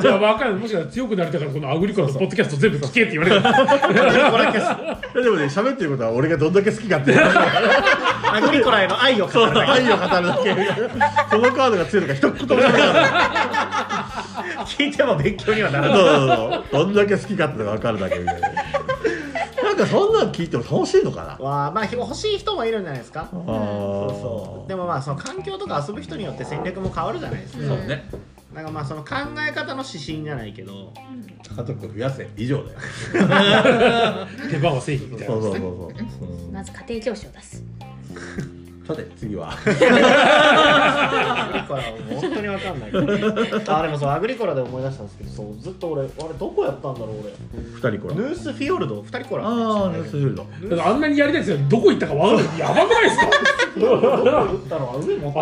[0.00, 0.18] じゃあ
[0.52, 3.42] もしかしたら強くなりたからこのアグリコラのポッドキャスト全部聞けって言われる。
[3.42, 7.20] でもね喋ってることは俺がどんだけ好きかっていう。
[7.22, 9.72] アグリコラへの愛を語るだけ。
[9.72, 10.54] 愛を語るだけ。
[11.30, 12.72] そのカードが強いのか一言もない。
[14.66, 16.16] 聞いても勉強にはならそうない。
[16.16, 18.48] そうそうどんだけ好きかってのが分かるだけみたいな
[19.62, 21.44] なんかそんなん聞いても楽しいのかな？
[21.44, 23.28] わあまあ欲しい人もいるんじゃないですか。
[23.30, 24.68] そうそう。
[24.68, 28.04] でもまあその環境とか遊ぶ人によって戦略も変わるじゃないですか、そうね。
[28.54, 29.14] なんかまあその考
[29.48, 30.92] え方の指針じゃないけど。
[31.56, 32.28] 家族増やせ。
[32.36, 32.78] 以上だよ。
[34.50, 35.34] 手番は製品みたいな。
[35.34, 36.52] そうそうそうそう、うん。
[36.52, 37.62] まず家庭教師を出す
[38.86, 39.50] さて次は。
[39.50, 39.70] アグ
[41.58, 41.84] リコラは
[42.20, 47.32] 本当にわかんないあでもそうアグリコラで思い出したんですけどそうずっと俺あれどこやったんだろう俺。
[47.92, 48.14] 二人コラ。
[48.14, 49.02] ヌースフィヨルド？
[49.02, 49.46] 二人コラ。
[49.46, 50.46] ああネスフィールド。
[50.68, 51.58] だからあんなにやりたいですよ。
[51.68, 52.58] どこ行ったか分かんない。
[52.58, 53.26] やばくないですか？
[53.80, 54.92] どこ打ったの？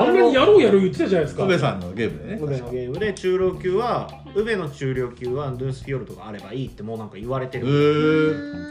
[0.00, 1.42] あんなにやろうやろう言ってたじゃないですか。
[1.44, 2.40] 宇部さんのゲームでね。
[2.40, 7.66] 宇部のゲームで中量級は宇部の中量級はヌースフィヨルドがあればいいってもうなんか言われてへる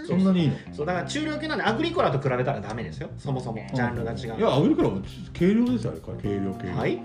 [0.03, 0.55] ーそんなにいいの？
[0.73, 3.65] そうだから中量級なんでアグリコラと比べたらダメですよそもそも。
[3.73, 4.17] ジャンルが違う。
[4.39, 5.01] いやアグリコラも
[5.37, 6.99] 軽量ですよあれこれ軽量軽量はい。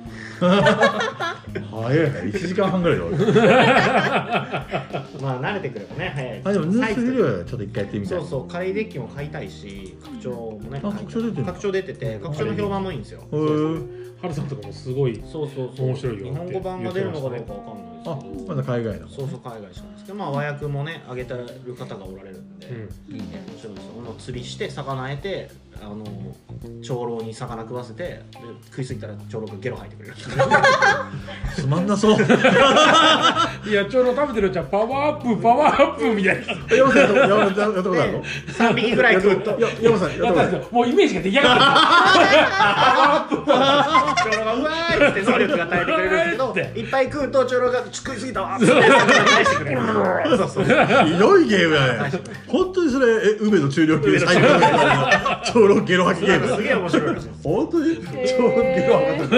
[1.71, 2.21] 早いね。
[2.33, 3.33] 1時間半ぐらいで終わる。
[5.23, 6.40] まあ慣れてくればね早い。
[6.45, 8.19] あでもヌースフィールドドはちょっと一回やってみたい。
[8.21, 10.31] そうそう仮デッキも買いたいし拡張
[10.62, 13.23] もね拡張出てる拡張出てて拡張の評判もいいんですよ。
[14.21, 15.87] ハルさんとかもすごいそうそうそう。
[15.88, 19.09] 面白いよ日本語版が出るのかどうかわかんないあまだ海外の？
[19.09, 23.14] そうそう海外しかないですけどまあ和訳もね上げてる方がおられるんで、うん。
[23.14, 23.45] いいね。
[23.49, 23.92] 面白いですよ。
[24.01, 25.51] あの釣りして魚得て
[25.83, 26.05] あの
[26.83, 28.23] 長老に魚食わせてで
[28.71, 30.15] 食いすぎたら長老がゲロ吐いてくれる。
[31.55, 32.17] つまんなそう。
[33.69, 36.77] いやちょうど食べてるうちはパワーアップパワーアップみたいな。
[36.77, 39.51] 山さんやったやったやったことあるの？3匹ぐらい食うと。
[39.61, 40.65] や山さんやったやことある？
[40.71, 49.81] もうイメージが出来上がって長老がうわーって能力が与えてくれるんですけどいっぱい食うと長老が食いすぎたわって魚返してくれる。
[50.37, 50.71] そうそうひ
[51.19, 52.12] どいゲームだね
[52.49, 54.43] 本当にそれえ梅の中量級最高
[55.53, 56.57] 長老ゲロ吐きゲーム。
[56.57, 57.97] すげえ面白い本当に？
[57.97, 58.03] 長
[58.43, 59.31] 老ゲロ吐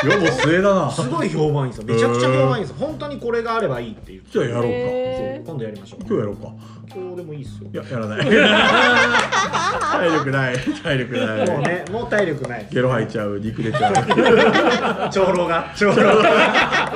[0.00, 0.90] き世も末だな。
[0.90, 1.94] すごい評判いいんですよ。
[1.94, 2.86] めちゃくちゃ評判いいんですよ。
[2.86, 4.22] 本当にこれがあればいいっていう。
[4.30, 4.68] じゃあやろうか。
[4.68, 6.00] へ今度やりましょう。
[6.00, 6.48] 今日やろうか
[6.94, 7.68] 今日でもいいっすよ。
[7.72, 8.26] いややらない。
[8.26, 10.56] 体力ない。
[10.58, 11.50] 体力ない。
[11.50, 13.94] もうねもう体力ないゲロ吐いちゃう肉出ちゃう。
[15.12, 15.72] 長老が。
[15.76, 15.94] 長老。
[15.94, 16.92] が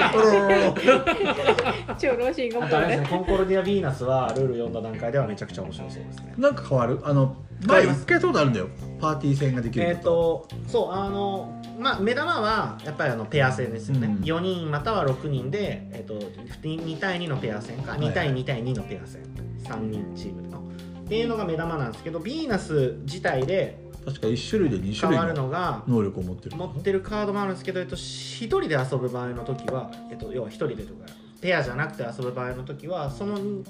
[1.99, 6.35] 超老人があとあれですねコンコルディア・ヴィーナスはルール読んだ段階ではめちゃくちゃ面白そうですね。
[6.39, 7.01] なんか変わる？
[7.05, 8.69] あの前一回そうだあるんだよ。
[9.01, 14.15] パーティー戦ができるえっ、とそうあのまあ目玉はやっぱりあのペア戦ですよね、うん。
[14.25, 16.15] 4人または6人で、えっと
[16.63, 17.93] 2, 対2のペア戦か。
[17.93, 19.23] 2対2対2のペア戦、
[19.65, 26.57] 3人チームのっていうのが目玉なんですけどヴィーナス自体で確か1種類で2変わる種類ののが能力を持ってる。
[26.57, 31.07] 持ってるカードもあるんですけど、えっと、1人で遊ぶ場合の時は、えっと、要は1人でとか
[31.41, 33.65] ペアじゃなくて遊ぶ場合の時はその 2,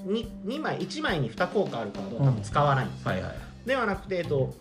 [0.44, 3.34] 2枚1枚に2効果あるカードは多分使わないんですよ、はいはい。
[3.66, 4.54] ではなくて、えっと、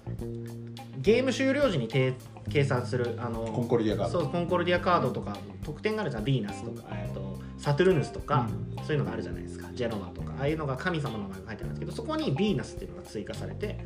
[0.98, 2.14] ゲーム終了時に定
[2.50, 4.22] 計算するあのコンコルディアカード。
[4.22, 7.29] そうコンコルディアカードとか得点があるじゃんヴィーナスとか、えっと、
[7.60, 8.48] サトゥルヌスとか、
[8.86, 9.68] そういうのがあるじゃないですか。
[9.74, 10.34] ジェノバとか。
[10.40, 13.78] ああいうのが神様の名前が書いてあるんですけどそこにヴィーナスっていうのが追加されて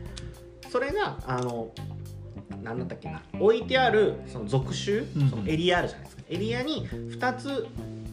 [0.69, 1.71] それがあの
[2.61, 3.21] 何だったっけな。
[3.39, 5.29] 置いてあるその属種、うん。
[5.29, 6.23] そのエリアあるじゃないですか。
[6.29, 7.67] エリアに2つ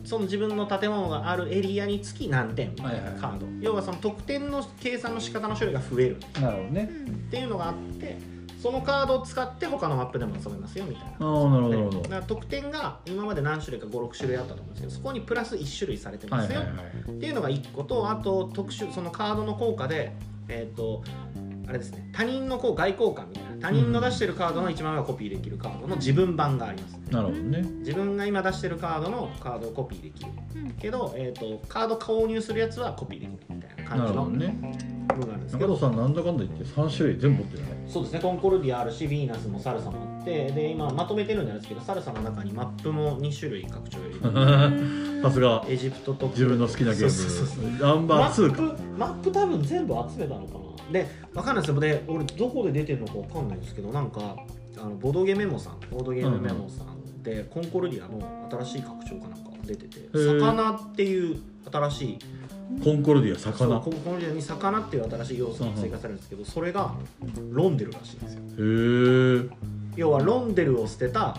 [0.04, 6.16] その自分の建物があるエリアにつき何点みたいなカード、要はその得点の計算の仕方の種類が増える。
[6.40, 6.84] なるほどね。
[6.84, 8.18] っていうのがあって
[8.60, 11.26] そのカードを使って他のマップでも遊べますよみたいな。
[11.26, 20.12] ああなるほどだから得点が今まで何種類か56種類あったと思うんですけどそこにプラス1種類されてますよ、っていうのが1個とあと特殊そのカードの効果で
[20.48, 21.02] えっ、と
[21.70, 22.11] あれですね。
[22.12, 23.50] 他人のこう外交換みたいな。
[23.61, 27.62] 他人の出してるカードの1枚はコピーできるカードの自分版がありますなるほどね。
[27.80, 30.30] 自分が今出してるカードのカードをコピーできる。
[30.80, 35.00] けど、えー、とカード購入するやつはコピーできるみたいななる感じの部ほどね。
[35.14, 35.74] 分があるんですけど。
[35.74, 38.20] 中田さんなんだかんだ言って3種類全部持ってるねそうですね。
[38.20, 45.64] コンコルディアあるしヴィーナスもサルサもあってで今まとめてるんですけどサルサの中にマップも2種類拡張入れてさすが。
[45.68, 48.62] エジプトと自分の好きなゲそうそうそうームナンマバー2か。
[48.62, 51.81] ップマップ多分全部集めたのかなでわかんないですよ。
[51.81, 54.37] で俺どこで出てるのかわかんないんですけどなんか
[54.79, 60.40] あのボードゲメモさんボードゲームメモさんで、コンコルディアの新しい拡張かなんかが出ててー。
[60.40, 61.38] 魚っていう
[61.70, 62.18] 新しい
[62.83, 63.79] コンコルディア魚。
[63.81, 66.94] コンコルディアに魚っていう新しい要素が追加されるんですけどそれが
[67.50, 68.40] ロンデルらしいんですよ。
[68.40, 71.37] へえ要はロンデルを捨てた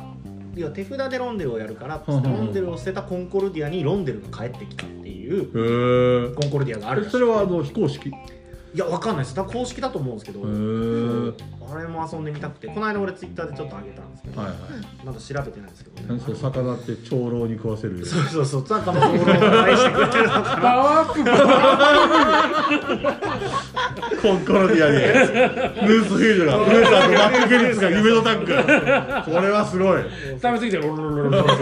[0.56, 8.12] 要は手札でロンデルをやるからロンデルを捨てたコンコルディアにロンデルが帰ってきたっていうコンコルディアがあるそれはあの非公式
[8.74, 9.36] いやわかんないです。
[9.36, 10.40] 多分公式だと思うんですけど
[11.72, 14.58] あれも遊んでみたくてこの間俺ツイッターでちょっと上げたんですけど、はいはい。
[15.06, 18.06] まだ調べてないんですけど、何それ魚って長老に食わせる。
[18.06, 20.30] そうそうそうなんかもう俺を愛してくれてる。
[24.22, 25.88] コンコルディアに。
[25.88, 28.40] ヌースフィールドがヌーさんとマック・ゲリッツが夢のタッ
[29.26, 30.04] グこれはすごい。
[30.04, 30.10] プ
[30.42, 31.54] 食べ過ぎてロロロロロロ帰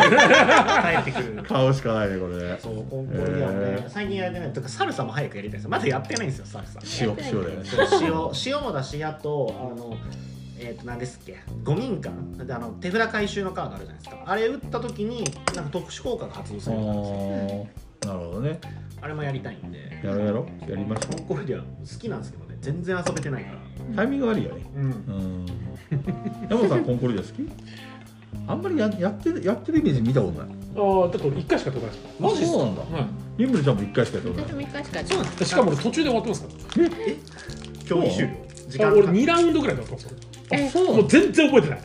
[0.99, 1.43] ってくる。
[1.47, 2.57] 買うしかないねこれね。
[2.59, 6.79] そうコンコルディアもね、へー最近やってないとかサルサも早くやりたいですまだやってないんですよサルサ。
[7.01, 7.19] 塩塩だ
[8.01, 9.97] 塩塩もだしあとあの
[10.61, 11.37] えっ、と何ですっけ？
[11.63, 14.23] 五民間であの手札回収のカードあるじゃないですか。
[14.25, 15.23] あれ打った時に
[15.55, 17.69] なんか特殊効果が発動あするようになるんで
[18.01, 18.59] すなるほどね。
[19.01, 20.01] あれもやりたいんで。
[20.03, 20.71] やろうやろう。
[20.71, 21.67] やりましょコンコルディア好
[21.99, 22.57] きなんですけどね。
[22.61, 23.57] 全然遊べてないから。
[23.57, 24.61] うタイミング悪いよね。
[24.75, 24.83] うん。
[24.83, 25.45] うん。
[26.49, 27.49] 山本さんコンコルディア好き？
[28.47, 30.49] あんまりややってるやってるイメージ見たことない。
[30.49, 31.97] ああだから1回しか飛ばない。
[32.19, 32.57] マジっすか？
[32.59, 32.81] そうなんだ。
[32.81, 33.07] は
[33.37, 35.43] リンブルちゃんも1回しかやったこと私ないも一回しかそうなんです。
[35.43, 36.47] いしかも俺途中で終わってますか
[36.81, 36.89] ら。
[37.85, 38.48] 競技終了？
[38.69, 40.95] 時間か2ラウンドぐらいで終わってますえあそう。
[40.97, 41.79] もう全然覚えてない。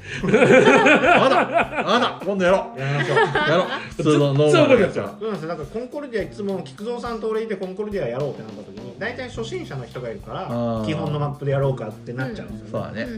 [1.19, 2.21] あだあだ。
[2.25, 2.81] 今度やろう。
[2.81, 3.17] やりましょう。
[3.17, 3.67] やろう。
[3.97, 13.03] 普通のノーマル全然覚えてないですよそうなんですよだからコンコルディアいつも菊蔵さんと俺いてコンコルディアやろうってなった時に大体初心者の人がいるから基本のマップでやろうかってなっちゃうんですよ、ねそうだね。
[13.03, 13.11] うん。
[13.13, 13.17] う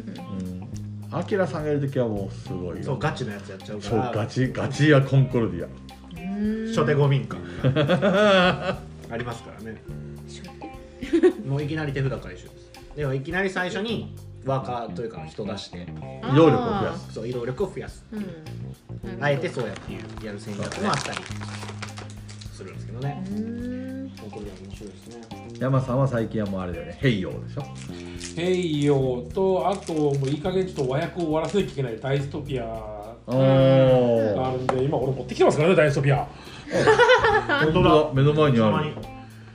[0.63, 0.69] ん
[1.13, 2.85] アキラさんがいるときはもうすごいよ。
[2.85, 5.69] そうガチのやつやっちゃうかそうらガチガチやコンコルディア。
[5.69, 6.69] うん。
[6.75, 7.39] 初手五民間
[7.73, 8.81] あ
[9.17, 9.81] りますからね。
[10.27, 11.49] 初手？
[11.49, 12.49] もういきなり手札回収
[12.97, 15.87] ではいきなり最初にワーカーというか人出して
[16.33, 17.13] 移動力を増やす。
[17.13, 18.03] そう移動力を増やす。
[18.11, 19.23] うん。
[19.23, 21.19] あえてそうやっていうやる戦略もあったり
[22.53, 23.23] するんですけどね。
[23.29, 24.13] うん。
[24.19, 25.21] コンコルディア面白いですね。
[25.59, 26.97] 山さんは最近はもうあれだよね。
[26.99, 27.65] ヘイヨーでしょ。
[28.35, 32.65] ヘイヨーとあともういい加減ちょっと和訳を終わらせなきゃいけないダイストピア
[33.27, 36.27] おがあおるんで今俺持ってきてますからねダイストピア。
[37.65, 38.11] 本当だ。
[38.15, 38.95] 目の前にある。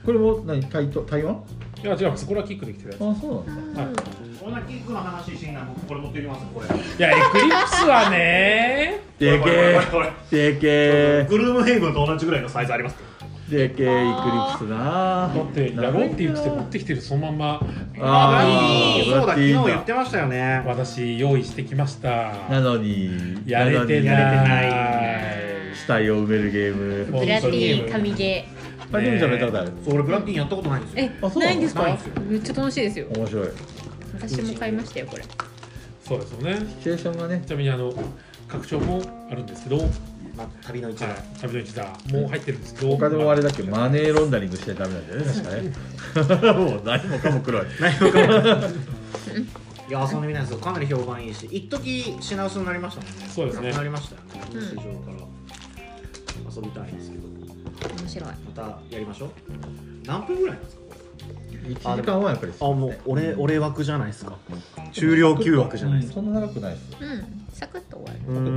[0.04, 0.60] これも何？
[0.68, 1.42] 台湾？
[1.82, 2.26] いや違います。
[2.26, 3.00] これはキックできてるやつ。
[3.02, 3.82] あそうなんだ。
[3.82, 3.92] はい。
[4.40, 6.66] こんなキックの話しない僕これ持ってきますこれ。
[6.66, 9.00] いやエクリプスはね。
[9.18, 9.80] でけえ。
[9.90, 11.26] これでけえ。
[11.28, 12.96] グルームヘイブンと同じぐらいのサイズあります。
[13.50, 15.32] でけえイクリプスな。
[15.34, 17.60] だってやろうって言ってて持ってきてるそのまんま。
[18.00, 19.04] あー。
[19.04, 20.62] そうだ昨日言だってましたよね。
[20.64, 22.32] 私用意してきました。
[22.48, 23.42] なのに。
[23.44, 23.80] やれてない。
[23.80, 24.06] なのに。
[24.06, 25.74] やれてない。
[25.74, 27.04] 死体を埋めるゲーム。
[27.06, 28.61] ブラッディ神ゲあ
[29.00, 31.04] リムちゃんもやったことある俺ブラッディンやったことないんですよ。
[31.04, 31.46] ーえあそうなの？
[31.46, 31.82] ないんですか？
[31.82, 32.12] ないんですよ。
[32.28, 33.06] めっちゃ楽しいですよ。
[33.16, 33.48] 面白い。
[34.20, 35.24] 私も買いましたよこれ。
[36.04, 36.56] そうですよね。
[36.78, 37.42] シチュエーションがね。
[37.46, 37.92] ちなみにあの
[38.48, 39.86] 拡張もあるんですけど、はい、
[40.36, 41.06] まあ、旅の一座。
[41.40, 42.96] 旅の一座も入ってるんですけど。
[42.96, 43.62] 他でもあれだっけ？
[43.62, 45.42] マネーロンダリングしちゃダメなんだよね確
[46.34, 46.52] かね。
[46.52, 47.66] もう何もかも黒い。
[47.80, 48.72] 何もかもい。
[49.90, 53.26] や遊んでみないですよかなり評判いいし一時品薄になりましたもんね。
[53.28, 53.68] そうですね。
[53.68, 54.62] なくなりましたよねうん。
[54.62, 56.52] 市場から。
[56.54, 57.31] 遊びたいんですけど
[58.00, 58.28] 面白い。
[58.28, 59.30] またやりましょう。
[60.06, 60.82] 何分ぐらいなんですか
[61.90, 64.36] ？1時間はやっぱりあもう俺俺枠じゃないですか。
[64.92, 66.14] 終了9枠じゃないですか。
[66.16, 67.46] そんな長くないですうん。
[67.52, 68.18] サクッと終わる。
[68.28, 68.50] うー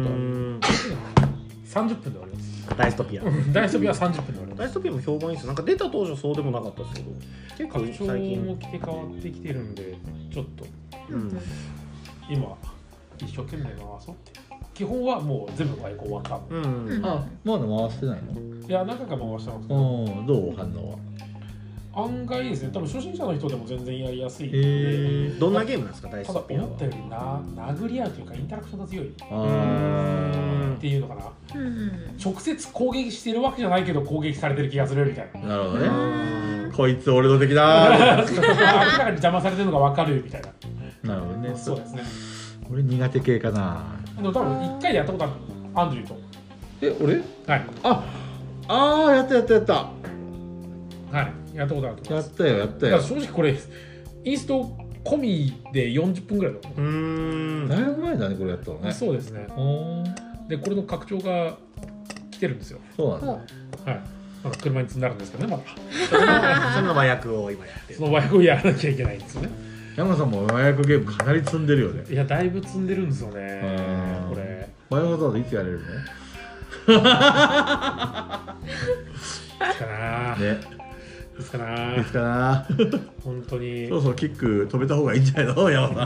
[0.57, 0.59] ん
[1.75, 2.77] 30分で終わります。
[2.77, 3.23] ダイストピア。
[3.51, 4.57] 大ストビは30分で終わります。
[4.59, 7.11] ダイストピアも評判いいですなんか出た当初そうでもなかったですけど
[7.57, 9.97] 結構最近も来て変わってきてるんで
[10.33, 10.65] ちょっと。
[11.09, 11.39] うん。
[12.29, 12.57] 今
[13.19, 14.39] 一生懸命回そうって
[14.75, 16.87] 基本はもう全部ワイコンわかんないうん。
[16.87, 17.05] うん。
[17.05, 18.19] あまだ回してない
[18.67, 19.79] いや何回か回してますけど。
[19.79, 20.25] のうん。
[20.27, 20.97] どう反応は？
[22.03, 22.71] 案外ですね。
[22.73, 24.57] 多分初心者の人でも全然やりやすいんで。
[24.57, 26.09] へえどんなゲームなんですか？
[26.09, 27.41] ダイスただトピアは思ったよりな
[27.73, 29.07] 殴り合うというかインタラクションが強い。
[29.07, 31.21] っあていうのかな。
[31.55, 31.91] うんうん。
[32.21, 35.39] 直接攻撃してるわけじゃないけど攻撃されてる気がするみたいな。
[35.41, 35.87] あなるほどね。
[35.87, 36.71] うん。
[36.75, 38.25] こいつ俺の敵だー。
[38.43, 38.65] 明ら
[38.97, 41.15] かに邪魔されてるのが分かるみたいな。
[41.15, 41.51] なるほどね。
[41.55, 42.03] そうですね。
[42.69, 43.83] 俺苦手系かな
[44.15, 45.33] でも多分1回でやったことある。
[45.75, 46.17] アンドリューと。
[46.81, 47.15] え俺？
[47.15, 47.65] はい。
[47.83, 48.03] あ
[48.67, 49.73] あーやったやったやった。
[49.73, 49.91] は
[51.53, 51.57] い。
[51.57, 53.57] やったことあるとやったよやっただからよ正直これ
[54.23, 56.79] インスト込みで40分ぐらいだと思う。
[56.81, 57.67] ーん。
[57.67, 59.47] だいぶ前だねこれやったのう、ねそうですね。
[59.55, 61.57] おーでこれの拡張が
[62.31, 62.79] 来てるんですよ。
[62.95, 63.27] そうなんだ。
[63.27, 64.01] ほはい。
[64.43, 65.63] なんか車に積んであるんですけどねまだ。
[66.09, 67.99] それのそれの和訳を今やってる。
[67.99, 69.49] その和訳をやらなきゃいけないんですよね。
[69.95, 72.03] 山さんも和訳ゲームかなり積んでるよね。
[72.09, 73.61] いやだいぶ積んでるんですよね
[74.91, 76.99] うんこれ和訳だといつやれるいつ
[79.79, 80.59] かな、のね。
[81.37, 81.95] いつかな。
[81.97, 82.67] いつかな。
[83.23, 83.87] 本当に。
[83.87, 85.69] そろそろキック止めた方がいいんじゃないの？
[85.69, 85.97] 山さん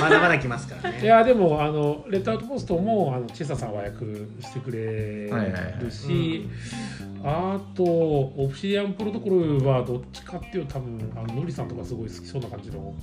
[0.00, 4.04] まだまだ来ますからいねやでもあのレッドアウトポストもあのチェサさん和訳
[4.42, 5.30] してくれ
[5.80, 6.48] るし、
[7.24, 12.94] あとオプシディアンプロトコルはどっちかっていうと多分あのノリさんとかすごい好きそうな感じの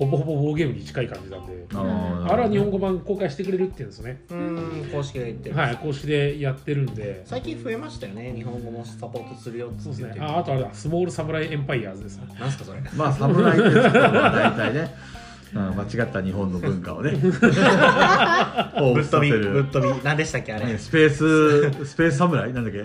[0.00, 5.50] ほぼほぼウォーゲームに近い感じなんで、あれは日本語版公開してくれるっていうんですよね、うん公式が言って。
[5.50, 7.20] るはい公式でやってるんで。
[7.26, 8.32] 最近増えましたよね。
[8.34, 10.16] 日本語もサポートするよってそうですね。
[10.20, 10.70] ああとあれだ。
[10.72, 12.16] スモールサムライエンパイアーズです。
[12.16, 12.80] ねなんすかそれ。
[12.96, 14.88] まあ侍って言ったら大体ね、うん、
[15.52, 17.10] 間違った日本の文化をね。
[17.20, 20.00] ぶっ飛びぶっ飛び。
[20.04, 20.66] 何でしたっけあれ？
[20.66, 22.52] ねスペーススペース侍？
[22.52, 22.84] なんだっけ？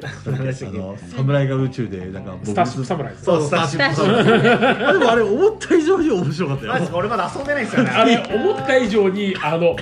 [0.54, 1.47] 侍。
[1.47, 4.86] が宇宙でなんかスタップサムライですそうスターシップ侍。
[4.89, 6.73] あでもあれ思った以上に面白かったよ。
[6.93, 7.89] 俺まだ遊んでないんですよね。
[7.91, 9.75] あれ思った以上にあの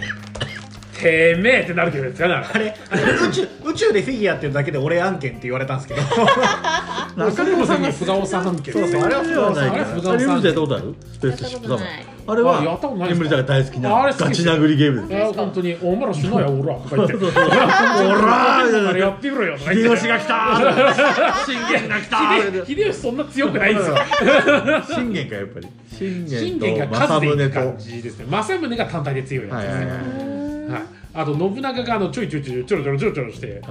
[1.03, 6.01] てめえってなるけどですかねあれあれ宇宙宇宙でフィギュアっていうだけで俺案件って言われたんですけど。
[7.15, 10.95] 中山さんが菅生さんなんけどそうそうあれはではないあれから不動産あれ読んでやったことある？
[11.13, 13.15] スペースシップ侍あれあやはったことないですか？
[13.15, 13.79] エムリタが大好き。
[13.79, 15.19] なガチ殴りゲームいです。
[15.21, 17.43] や本当に「お前らしないやおら」とか言って「そうそうそう。
[17.43, 23.97] おらーみたいなあれやってみろよ」とか言って秀吉が来たー 信玄が来たー秀秀吉そんな強くないんですよ。
[24.95, 25.67] 信玄かやっぱり。
[25.95, 29.85] 信信玄と玄が数でい政宗とじですね政宗が単体で強いやつですね
[30.73, 30.81] はい
[31.15, 33.61] あと信長があのちょいちょいちょいちょろちょろちょろちょろして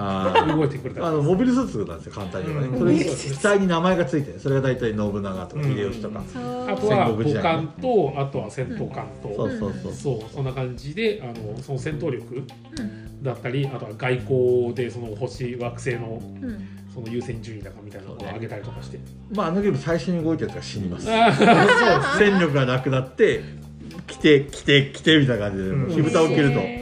[0.55, 1.07] 動いてくれた。
[1.07, 3.05] あのモビルスーツなんですよ簡単に言えばね、うん。
[3.05, 4.41] それに名前がついてる。
[4.41, 9.51] それが大体信長とか秀吉とか、あとは戦国時代母艦とあとは戦闘艦と、そう。
[9.51, 10.35] そうそうそう。
[10.35, 12.47] そんな感じであのその戦闘力
[13.23, 16.79] だったりあとは外交でその星惑星のうん。
[16.95, 19.01] その優先順位だかみたいなのを上げたりとかして、
[19.35, 21.07] まああのゲーム最初に動いたやつが死にます。
[22.19, 23.41] 戦力がなくなって
[24.07, 25.91] 来て来て来てみたいな感じで、うん。
[25.91, 26.59] 火蓋を切ると。
[26.61, 26.82] へ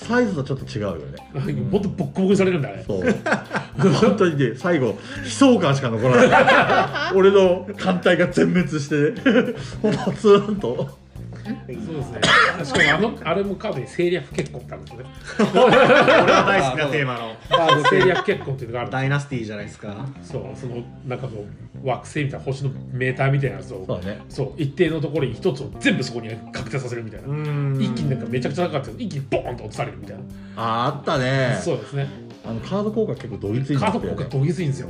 [0.00, 1.52] サイズとちょっと違うよね。
[1.70, 2.84] もっとボッコボコにされるんだね。
[2.86, 3.02] そう。
[3.92, 7.14] 本当にね最後悲壮感しか残らない。
[7.14, 9.12] 俺の艦隊が全滅して
[9.82, 10.99] ポツンと
[11.44, 12.20] そうですね。
[12.64, 15.04] しかもあのあれもカードに政略結婚ってあるんですね。
[15.52, 17.34] 俺は大好きなテーマの。
[17.48, 20.06] カード政略結婚っていうのがあるダイナスティじゃないですか。
[20.22, 21.44] そうその中の
[21.82, 24.20] 惑星みたいな星のメーターみたいなやつをそうだね。
[24.28, 27.80] そう一定のところに一つを全部そこに確定させるみたいな、ん。
[27.80, 30.22] 一気になんかめちゃくちゃ高かったけど一気にボーンと落とされるみたいな、
[30.56, 31.58] あーあったね。
[31.62, 32.08] そうですね。
[32.44, 34.16] あのカード効果結構どぎついんカードですよ。
[34.16, 34.88] ね効果どぎついんですよ。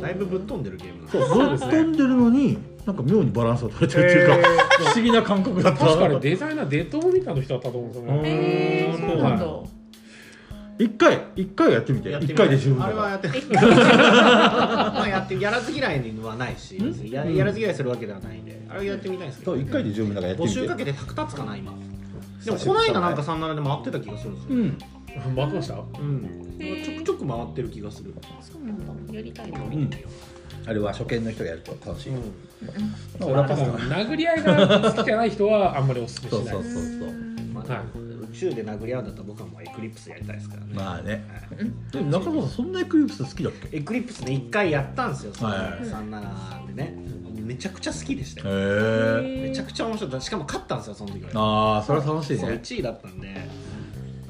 [0.00, 4.36] だいぶぶっ飛んでるゲームそうそうですねぶっ飛んでるのになんか妙にバランスを取れてるっていうか、
[4.78, 5.86] 不思議な感覚だった。
[5.86, 8.22] 確かにデザイナーデッドモミターの人だったと思うんですよね。
[8.24, 9.46] えー、そうなんだ。
[10.78, 12.10] 一回一回やってみて。
[12.22, 13.04] 一回で十分だから。
[13.04, 16.78] あれはやって まあやってやらず嫌いにはないし
[17.10, 19.56] ややらず嫌いするわけではないんであれやってみたいんですけど。
[19.56, 20.60] 一回で十分だからやって募みて。
[20.60, 21.72] 集かけて100立つかな今。
[22.44, 24.48] でもこの間なんか37で回ってた気がするんですよ。
[24.50, 24.78] うん。
[25.36, 25.74] 回ってました？
[25.74, 26.22] うん。
[26.58, 28.14] ちょくちょく回ってる気がする。
[28.40, 29.14] そうなんだ。
[29.14, 29.60] やりたいな。
[29.60, 29.62] う。
[29.64, 29.90] ん
[30.66, 32.18] あれは初見の人がやると楽しい、うん。
[32.18, 32.26] ま
[33.20, 36.44] あ俺はパスタ殴り合いが好きじゃない人はあんまりおすすめしない。
[36.44, 36.82] そうそうそう
[37.52, 37.82] まあはい。
[38.30, 40.72] 宇宙で殴り合うんだったら僕はもうエクリプスやりたいですからね。
[40.74, 41.24] まあね。
[41.50, 43.76] はいでも中野さんそんなエクリプス好きだっけ？
[43.76, 45.60] エクリプスで1回やったんですよ、そのはい。
[45.84, 46.94] 37でね、
[47.42, 48.48] めちゃくちゃ好きでしたよ。
[48.48, 51.30] へえめちゃくちゃ面白かったしかも勝ったんですよその時は。
[51.34, 53.48] ああそれは楽しいそうね1位だったんで。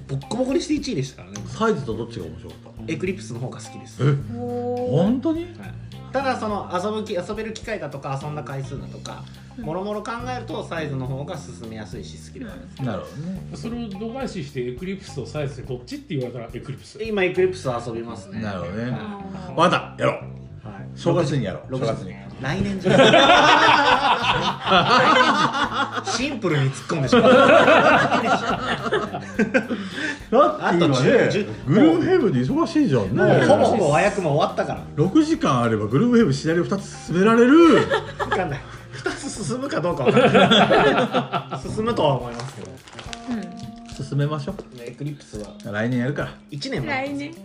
[0.08, 1.46] ボッコボコにして1位でしたからね。
[1.46, 5.44] サイズとどっちが面白かっエクリプスの方が好きです、たえ本当に？
[5.44, 5.52] はい
[6.12, 9.24] ただその遊ぶき遊べる機会だとか遊んだ回数だとか
[9.58, 12.68] もろもろ考えるとサイズの方が進めやすいし好きではあるん。
[12.68, 13.40] ですなるほどね。
[13.54, 17.02] それを度外視してエクリプスとサイズでどっちって言われたらエクリプス。
[17.02, 18.40] 今エクリプスは遊びますね。
[18.40, 18.90] なるほどね。
[18.90, 20.04] はわかった。
[20.04, 20.24] やろう。
[20.24, 20.88] いはい。
[20.94, 21.74] 正月にやろう。
[21.74, 23.12] 6正月に来年じゃ来
[26.04, 28.30] 年 シンプルに突っ込んでしまったラッキー
[30.36, 30.94] はあとね。
[30.94, 34.80] 10グルームヘブンで忙しいじゃんもうねほぼほぼ和訳も終わったから。
[34.96, 37.56] 6時間あればグルームヘブンシナリオ2つ進められる。
[38.18, 38.60] 分かんない。
[38.94, 41.68] 2つ進むかどうか分かんない。
[41.68, 42.70] 進むとは思いますけど。
[43.30, 44.04] うん。
[44.06, 45.48] 進めましょエクリプスは。
[45.66, 46.28] う来年やるから。
[46.50, 47.30] 1年も来年。
[47.32, 47.44] 1年。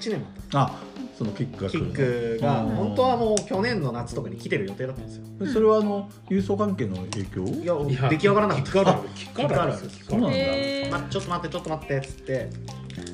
[0.00, 0.70] 1年もあ
[1.20, 2.70] そのキックが来キるックがうん。
[2.70, 5.24] 本当はもう去年の夏とかに来てる予定だったんですよ。
[5.52, 7.44] それはあの郵送関係の影響？
[7.44, 8.72] いやいや出来上がらなかった。
[8.72, 10.36] キックあるキックあるそうなんだ。
[10.38, 12.50] へーまちょっと待ってちょっと待ってっつって。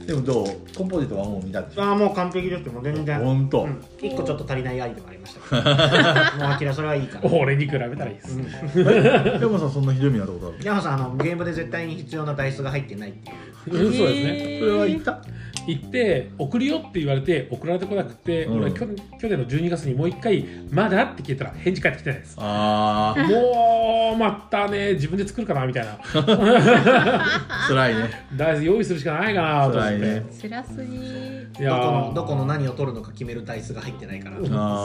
[0.07, 0.47] でもどう？
[0.77, 1.83] コンポジットはもう見たでしょ？
[1.83, 3.19] ああもう完璧ですよもう全然。
[3.19, 3.65] 本当？
[3.65, 3.85] うん。
[4.01, 5.41] 一個ちょっと足りないアイテムありました。
[5.41, 5.57] け
[6.39, 7.29] どもうアキラそれはいいから。
[7.33, 9.41] 俺に比べたらいいです、うん。
[9.41, 10.59] 山さんそんなひどい目なったことある？
[10.63, 13.87] 山さんあのゲームで絶対に必要なダイスが入ってないっていう。
[13.87, 14.59] う んそうですね。
[14.61, 15.21] それは言った
[15.67, 18.63] 行って送るよって言われて送られてこなくて、うん。
[18.63, 18.87] 俺去
[19.21, 22.37] 去年の12月にもう一回「まだ?」って聞いたら返事返ってきてないです。
[22.39, 24.95] ああもうまたね。
[24.95, 25.99] 自分で作るかなみたいな。
[27.69, 28.11] 辛いね。
[28.37, 30.23] 大豆用意するしかないかなと思って、辛いね。
[30.41, 31.37] 辛すぎ。
[31.59, 34.37] いやどこのーどこの何を取るのか決めるダイスが入ってないから。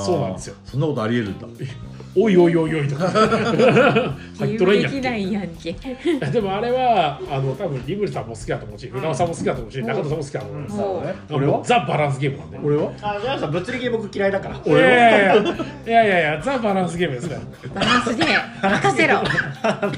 [0.03, 0.55] そうなんですよ。
[0.63, 1.47] そんなことありえるんだ。
[2.15, 3.09] おいおいおいおいとか。
[4.39, 4.97] 入っとらんやんけ。
[4.97, 5.75] できないやんけ。
[6.31, 11.35] でもあれはあの多分リブルさんも好きだと思うし船尾さんも好きだと思うし中田さんも好きだと思う、もう。
[11.35, 11.61] 俺は？
[11.63, 12.59] ザ・バランスゲームなんで。
[12.63, 12.91] 俺は？
[13.01, 14.55] あ山さん物理ゲー僕嫌いだから。
[14.57, 15.45] いやいやいやい
[15.89, 17.41] やいやいやザ・バランスゲームですから。
[17.73, 18.25] バランスで
[18.61, 19.21] 任せろ。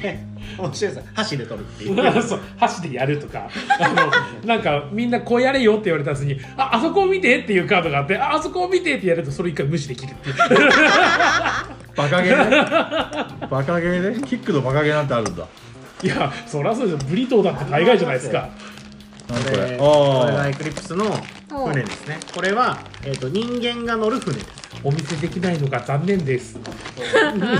[0.02, 1.08] ね 面白いです。
[1.14, 2.22] 箸で取るっていう。
[2.22, 3.48] そう箸でやるとか。
[3.80, 10.36] あのなんかみんなこうやれよって言われたやつにああそこを見てっていうカードがあってああそこを見てってやるとそれ一回無視できるっていう。
[11.96, 12.56] バカゲーね。
[13.48, 14.26] バカゲーね。
[14.26, 15.46] キックのバカゲーなんてあるんだ。
[16.02, 17.08] いやそりゃそうですよ。
[17.08, 18.40] ブリトーだって大概じゃないですか。
[18.40, 18.50] 何
[19.28, 19.76] これ？
[19.78, 21.04] これがあエクリプスの
[21.48, 22.18] 船ですね。
[22.34, 24.46] これは、えー、と人間が乗る船です。
[24.82, 26.58] お見せできないのが残念です。
[27.24, 27.58] あ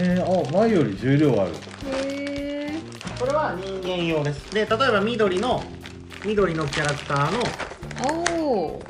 [0.00, 1.50] へえあ前より重量ある。
[1.86, 2.80] へえ
[3.18, 4.50] これは人間用です。
[4.52, 5.62] で例えば緑の
[6.24, 7.42] 緑のキャラクターの
[8.40, 8.42] お
[8.72, 8.82] お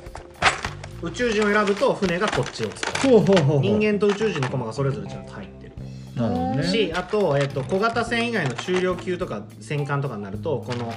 [1.02, 3.11] 宇宙人を選ぶと船がこっちを使う。
[3.11, 3.61] ほうほうほうほう。
[3.61, 5.72] 人間と宇宙人の駒がそれぞれちゃんと入ってる。
[6.16, 6.66] なるほどね。
[6.66, 10.94] しあと,、えっと小型船以外の中量級とか戦艦とかになるとこの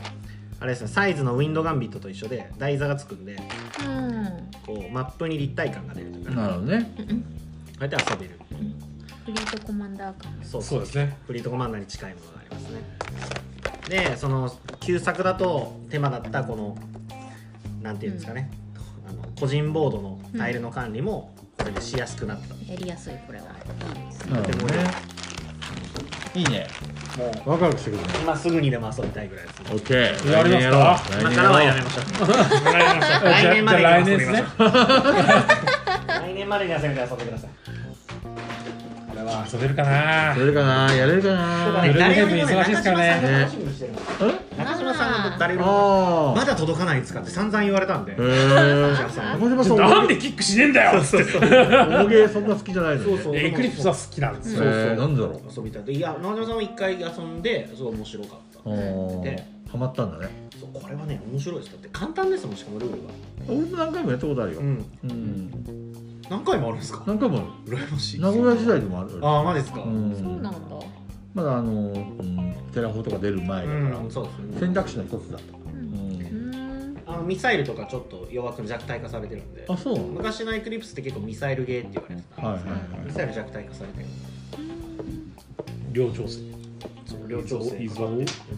[0.59, 3.37] あれですねサイズのウィンドガンビットと一緒で台座がつくんで
[3.85, 4.49] うん。
[4.65, 6.31] こうマップに立体感が出るというか。
[6.31, 6.91] こなるほどね。
[7.79, 8.39] うやって遊べる。
[9.25, 10.31] フリートコマンダー感。
[10.43, 10.79] そうそう。
[10.79, 11.17] ですね。
[11.27, 12.81] フリートコマンダーに近いものがありますね。
[13.89, 16.77] でその旧作だと手間だったこの
[17.81, 18.51] なんていうんですかね、
[19.07, 23.45] あの個人ボードのタイルの管理もこれでしやすくなった、やりやすいこれは。
[23.45, 24.33] いいですね。
[24.33, 24.83] なるほどね。
[26.35, 26.67] いいね
[27.17, 27.49] もう。
[27.49, 29.65] ワクワクしてくるね今すぐにでも遊びたいぐらいですね。
[29.71, 31.19] オッケーやりますか？
[31.19, 32.05] 今からはやめましょう。
[33.25, 34.43] 来年まで来年ですね
[36.07, 37.49] 来年までにはせめて遊んでください。
[39.09, 39.89] これは遊べるかな。
[39.91, 40.93] やれるかな？
[40.93, 41.83] やれるかな？
[41.83, 43.93] 忙しいですからね中島さんが楽しみにしてる。
[43.93, 48.13] のさんが誰もあまだ届かないんですかって散々言われたんで。
[48.15, 51.17] 中島さんなんでキックしねえんだよって。
[51.17, 53.35] おもげそんな好きじゃないのそうそう。
[53.37, 55.83] エクリプスは好きなんですよ、なんでだろ遊びたい。
[55.83, 58.69] でいや中島さんも一回遊んでそう面白かった。
[59.21, 60.49] でハマったんだね。
[60.59, 61.71] そうこれはね面白いです。
[61.71, 63.09] だって簡単ですもんしかもルールが
[63.47, 64.61] 俺も何回もやったことあるよ。
[66.29, 67.03] 何回もあるんですか？
[67.05, 67.77] 何回もある。
[67.77, 68.19] 羨ましい。
[68.19, 69.19] 名古屋時代でもある。
[69.21, 69.81] ああマジですか。
[69.81, 70.13] うん。
[70.13, 70.59] そうなんだ
[71.37, 74.59] まだあの、うん、テラフォとか出る前だから、うんそうですね。
[74.59, 76.93] 選択肢の一つだった、ううん。
[76.93, 79.63] んあのミサイルとかちょっと弱く弱体化されてるんで。
[79.69, 83.05] あそう昔のエクリプスって結構ミサイルゲーって言われてた、はいはいはい。
[83.05, 84.05] ミサイル弱体化されてる。
[85.91, 86.39] 寮長生
[87.05, 87.87] その両調整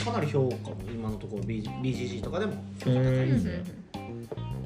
[0.06, 3.40] かなり評価も今のところ B- BGG とかでも評価高いへで。
[3.40, 3.64] すー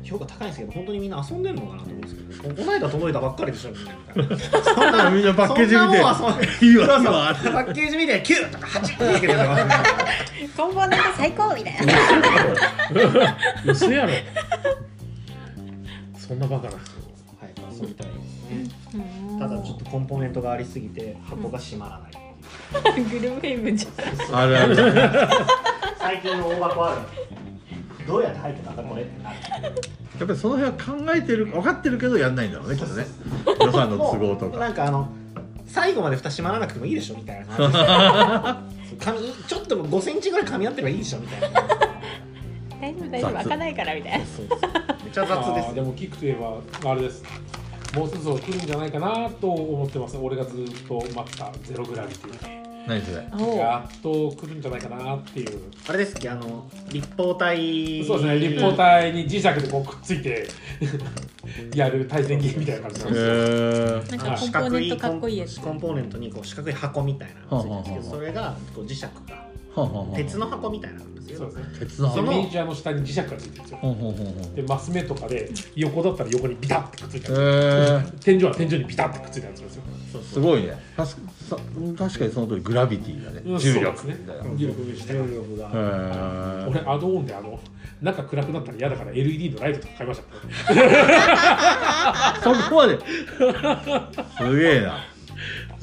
[0.03, 4.63] 評価高いんですけど本当にみんな遊んでるのかなと思うんですけどこの間届いたばっかりでしょみんなみたいな。
[4.63, 9.33] そんなのみんなパッケージ見てそんなもん遊んでいいわいいわパッケージ見て9とか8って言うけど
[10.55, 11.93] コンポーネント最高みたいな
[13.65, 14.13] 嘘やろ
[16.17, 16.83] そんなバカなはい
[17.81, 22.09] 遊びたいですねただちょっとコンポーネントがありすぎて箱が閉まらな
[22.97, 24.75] い、グルメイブンじゃんあるある
[25.97, 27.01] 最近の大箱ある
[28.07, 29.35] どうやって入ってたんだこれってなる。
[30.19, 33.05] やっぱりその辺は考えてる分かってるけどやんないんだろうねきっとね。
[33.65, 34.57] 予算の都合とか。
[34.59, 35.07] なんかあの
[35.65, 37.55] 最後まで蓋閉まらなくてもいいでしょみたいな
[38.99, 41.61] 感じ ちょっと5センチぐらい噛み合ってればいいでしょみたいな。
[42.81, 43.33] 大丈夫大丈夫。
[43.33, 44.25] 開かないからみたいな。
[44.25, 44.59] そうそう
[45.03, 46.33] めっちゃ雑ですでもキックといえ
[46.83, 47.23] ばあれです。
[47.95, 50.17] もうそろそろ来るんじゃないかなと思ってます。
[50.17, 55.61] 俺がずっと待ったゼログラビティ何それやっと来るんじゃないかなっていう。
[55.87, 56.29] あれですっけ？
[56.29, 58.39] あの立方体そうですね。
[58.49, 60.47] 立方体に磁石でこうくっついて
[61.75, 63.33] やる対戦ゲームみたいな感じなんですよ。
[63.35, 65.59] へなんかはいコンポーネントかっこいいやつ。
[65.61, 69.09] コンポーネントにこう四角い箱みたいなのがついてるんですけどそれがこう磁石が
[70.15, 72.21] 鉄の箱みたいなのなんですけどそうですね鉄の箱。
[72.21, 73.79] でミニチュアの下に磁石がついてるんですよ。
[74.55, 77.37] でマス目とかで横だったら横にビタッてくっついてある
[78.07, 79.83] へ天井は天井にビタッてくっついてあるんですよ。
[80.21, 80.73] すごいね。
[80.95, 81.15] 確
[82.19, 83.41] かにその通りグラビティだね。
[83.45, 83.57] うん。
[83.57, 84.17] 重力そうですね。
[84.21, 87.59] みたいな重力重視重力がへ俺アドオンであの
[88.01, 90.25] 中暗くなったら嫌だから LED のライトとか買いました。
[92.43, 92.99] そこまで。
[94.37, 94.97] すげえな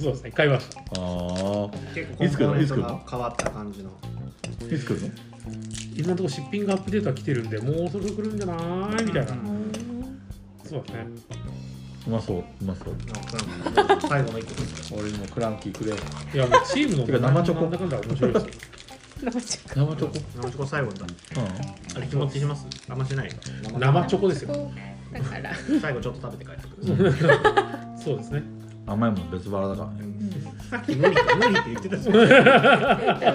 [0.01, 3.90] そうですね買いましたあー結構コンポーネントが変わった感じの
[4.70, 5.09] いつ来るの
[5.96, 8.55] 今のところシッピングアップデートは来てるんでもうそろそろ来るんじゃな
[9.01, 9.32] いみたいな
[10.64, 11.07] そうですね
[12.07, 12.94] うまそううまそう
[14.09, 18.51] 最後の一個です俺にもクランキーくれいやもうチームのてか生チョコなんだかんだ面白いですよ
[19.22, 23.30] 生チョコ生チョコ最後だうんあれ気持ちしますあんましない
[23.78, 24.70] 生チョコですよ
[25.12, 27.12] だから最後ちょっと食べて帰ってくる
[28.03, 28.42] そうですね
[28.91, 30.11] 甘いもの別腹だからね。
[30.70, 32.14] さっき無理無理って言ってたじゃん。
[32.14, 32.22] 食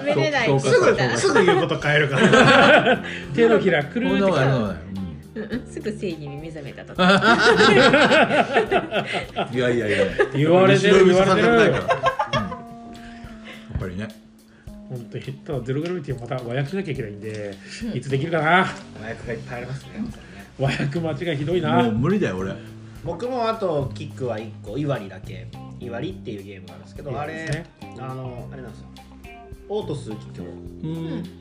[0.05, 0.47] べれない。
[0.47, 3.03] そうすぐすぐ言うこと変えるから。
[3.33, 6.99] 手のひらくこるーってすぐ正義に目覚めたとうん
[9.55, 9.97] いやいやいや。
[10.33, 11.71] 言われてる言われてる。
[11.71, 11.83] やっ
[13.79, 14.07] ぱりね。
[14.87, 17.55] 本当にただゼログラビティをまた和訳しなきゃいけないんで、
[17.93, 18.61] いつできるかな？
[18.61, 19.89] 麻薬がいっぱいありますね。
[20.59, 21.83] 和訳間違いひどいな。
[21.83, 22.53] もう無理だよ俺
[23.05, 25.47] 僕もあとキックは1個いわりだけ。
[25.79, 27.65] いわりっていうゲームがあるんですけどあれ
[27.99, 28.87] あのあれなんですよ。
[29.67, 30.53] オート数奇鏡う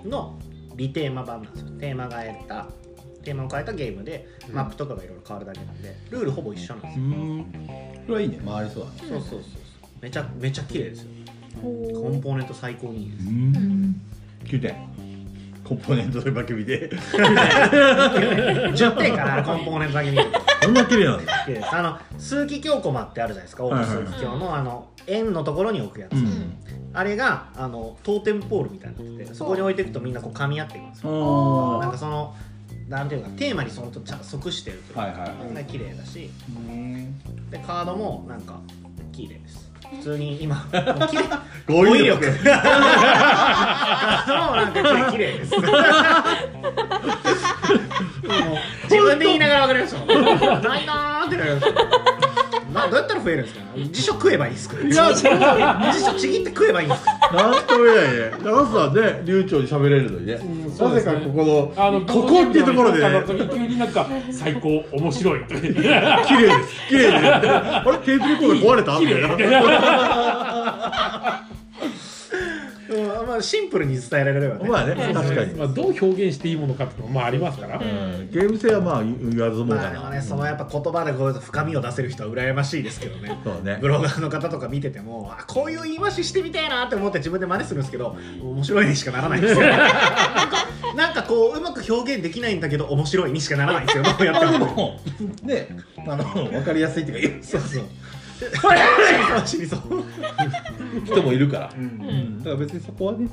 [0.07, 0.37] んの
[0.77, 1.69] リテーマ版なんですよ。
[1.79, 2.67] テーマが変えた
[3.23, 7.45] テーマを変えたゲームでマップとかがいろいろ変わるだけなんでルールほぼ一緒なんですよ、うん。
[7.45, 7.49] こ
[8.09, 8.41] れはいいね。
[8.45, 8.97] 回りそうだね。
[8.99, 9.41] そうそうそう
[10.03, 11.09] めちゃめちゃ綺麗ですよ。
[11.62, 11.69] コ
[12.09, 13.29] ンポーネント最高にいいです。
[13.29, 14.01] うん。
[14.45, 14.75] 9点
[15.62, 16.99] コンポーネントでバケビで10
[18.99, 20.25] 点かなコンポーネントだけ見る
[20.67, 21.33] とこんな綺麗なんだ。
[21.47, 21.75] 綺麗です。
[21.75, 23.65] あの数奇鏡コマってあるじゃないですか。
[23.65, 26.57] オート数奇鏡のあの円のところに置くやつ、うん。
[26.93, 32.35] あれがあのトーテムポールみたいになっててそこに置いていくとみんなこう噛み合っていくんですよなんかその
[32.89, 35.31] なんていうかテーマにそのとちゃんと即してるというか、はいはいはい。
[35.47, 36.31] みんな綺麗だし。
[36.49, 37.51] うん。
[37.51, 38.61] でカードもなんか
[39.12, 40.57] 綺麗です普通に今。
[40.57, 41.24] もう綺麗
[41.66, 42.20] 語彙力。
[42.45, 45.53] カードもなんか綺麗です。
[45.57, 45.64] も う
[48.85, 49.95] 自分で言いながら分かりまし
[50.62, 52.14] たないなーってなりました
[52.85, 53.64] などうやったら増えるんですか？
[53.93, 54.80] 辞書食えばいいですか？
[54.80, 55.12] いや
[55.93, 57.12] 辞書ちぎって食えばいいんですか？
[57.35, 58.07] なんとも言えない。
[58.41, 60.39] ね長さはね流暢に喋れるのにね。
[60.78, 63.20] なぜかここのあのここっていうところでね。
[63.20, 65.87] ね急になんか最高面白いと綺麗です。
[66.89, 67.18] 綺麗で。
[67.18, 68.99] すあれテープレコーダー壊れた？
[69.01, 71.45] みたいな
[72.95, 74.68] うんまあシンプルに伝えられればね。
[74.68, 75.55] まあね確かに。
[75.55, 78.30] まあ、どう表現していいものかっていうのもまあありますから、うん。
[78.30, 79.88] ゲーム性はまあ言わずもまがな。
[79.88, 83.38] あでもねそのやっぱ言葉でこう深みを出せる人は羨ましいですけどね。
[83.45, 83.78] そうね。
[83.80, 89.78] ブロガーの方とか見ててもあこういう言い回ししてみたいなって思って自分で真似するんですけど面白いにしかならないんですよなん
[90.51, 90.66] か
[90.97, 94.05] なんかこううまく表現できないんだけど面白いにしかならないんですよ。
[94.18, 95.01] どうやってもも
[95.42, 95.68] ね。
[96.07, 97.84] あの分かりやすいっていうかそうそう
[99.47, 99.80] 死にそう
[101.05, 101.85] 人もいるから、うん。
[101.85, 103.28] うん、だから別にそこはね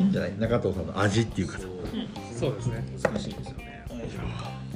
[0.00, 0.38] いいんじゃない？
[0.38, 1.66] 中藤さんの味っていうかさ。
[2.38, 2.84] そうですね。
[3.02, 3.84] 難しいんですよね。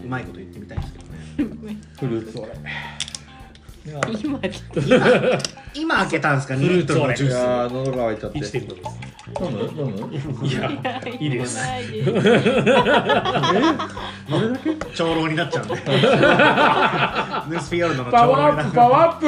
[0.04, 0.98] うまいこと言ってみたいですけ
[1.44, 1.76] どね。
[1.98, 2.52] フルーツオレ
[3.84, 4.38] 今今
[5.74, 7.34] 今開けたんですか？2リットルのジュいース。
[7.34, 8.38] やー喉乾いちゃって。
[8.38, 8.88] 1.5度です。
[9.42, 9.58] 飲む？
[9.98, 10.46] 飲む？
[10.46, 10.70] いや
[11.18, 11.56] いいです。
[11.56, 12.10] ないです。
[12.10, 12.14] え？
[12.14, 13.54] あ
[14.40, 14.71] れだけ？
[14.94, 15.74] 長老になっちゃうんで。
[15.82, 19.26] ヌースフィヨルドの長老になっワーアップ。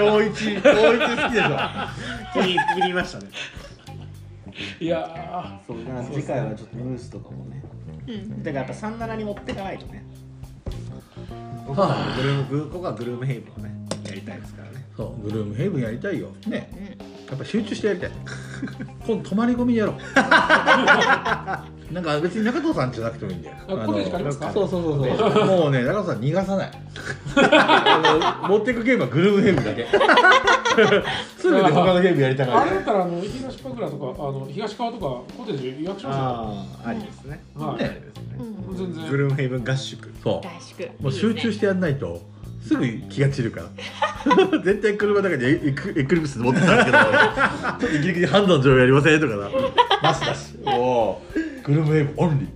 [0.00, 1.50] 今日一今日一好きでしょ。
[2.32, 3.26] 気に気に入りましたね。
[4.80, 7.62] いやそうだから次回はちょっとムースとかもね。
[8.08, 8.42] うん。
[8.42, 10.04] だからやっぱ37に持っていかないとね。
[11.66, 13.74] 僕はグルームグルームヘイブンをね
[14.08, 15.22] やりたいですからねそう。
[15.22, 16.28] グルームヘイブンやりたいよ。
[16.46, 16.70] ね。
[16.72, 16.86] うん。
[17.28, 18.10] やっぱ集中してやりたい。
[19.06, 19.96] 今度泊まり込みでやろう
[21.92, 23.56] なんか別に中藤さんじゃなくてもいいんだよ。
[23.68, 24.50] あコテージ借りますか？
[24.52, 25.46] そうそうそうそう。
[25.46, 26.70] もうね中藤さん逃がさない。
[27.36, 29.86] あの持っていくゲームはグルームヘイブンだけ。
[31.38, 32.58] すぐね他のゲームやりたがる。
[32.60, 35.04] あれだったらあの東神楽とかあの東川とか
[35.36, 37.40] コテージ予約しますよああありですね。
[37.54, 37.78] はい。
[37.82, 38.02] ね。
[38.76, 39.10] 全然。
[39.10, 40.12] グルームヘイブン合宿。
[40.22, 40.82] そ合宿。
[40.82, 42.20] うもう集中してやんないと
[42.66, 43.66] すぐ気が散るから。
[44.64, 47.08] 絶対車の中にエエクエクリプス持ってたんですけどちょ
[47.76, 49.20] っとギリギリ判断上やりません？
[49.20, 49.48] とかな
[50.02, 50.56] バスだし。
[50.64, 52.48] もうグルームヘイブンオンリ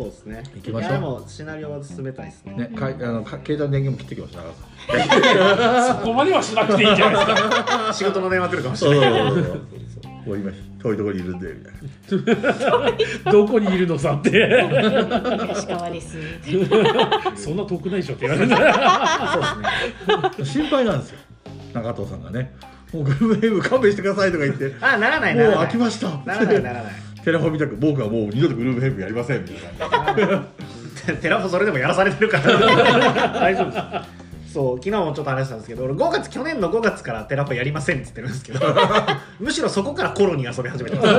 [0.00, 0.42] そうですね。
[0.54, 0.90] 行きましょう。
[0.90, 2.54] いやでもシナリオは進めたいですね。
[2.54, 7.92] ーねかあのか携帯の電源も切ってきましたそこまではしなくていいんじゃないですか。
[7.92, 9.20] 仕事の電話来るかもしれない。
[9.20, 10.28] そうそうそう。
[10.28, 10.52] もう今
[10.82, 11.54] 遠いところにいるんで。
[11.54, 13.24] みたい。
[13.24, 14.30] などこにいるのさって。
[14.30, 16.16] 東川です
[17.36, 18.56] そんな遠くないでしょって言われる。
[18.56, 18.56] そ
[20.38, 20.62] うですね。
[20.62, 21.18] 心配なんですよ。
[21.74, 22.52] 中藤さんがね
[22.92, 24.74] もうグルメヘイブン勘弁してくださいとか言って。
[24.80, 25.66] あならないもうならない。
[25.66, 26.08] 飽きました。
[26.24, 26.92] ならないならない。
[27.24, 29.90] テレフォン見たく僕はもう二度とグループヘイブンやりませんみたい
[30.26, 30.44] な
[31.06, 32.44] テテラフォそれでもやらされてるから。
[33.40, 33.82] 大丈夫です。
[34.52, 38.58] そう昨日もちょっと話したんですけど俺5月去年の5月からテラフォやりませんって言ってるんですけど。
[39.38, 41.14] むしろそこからコロに遊び始めたんです。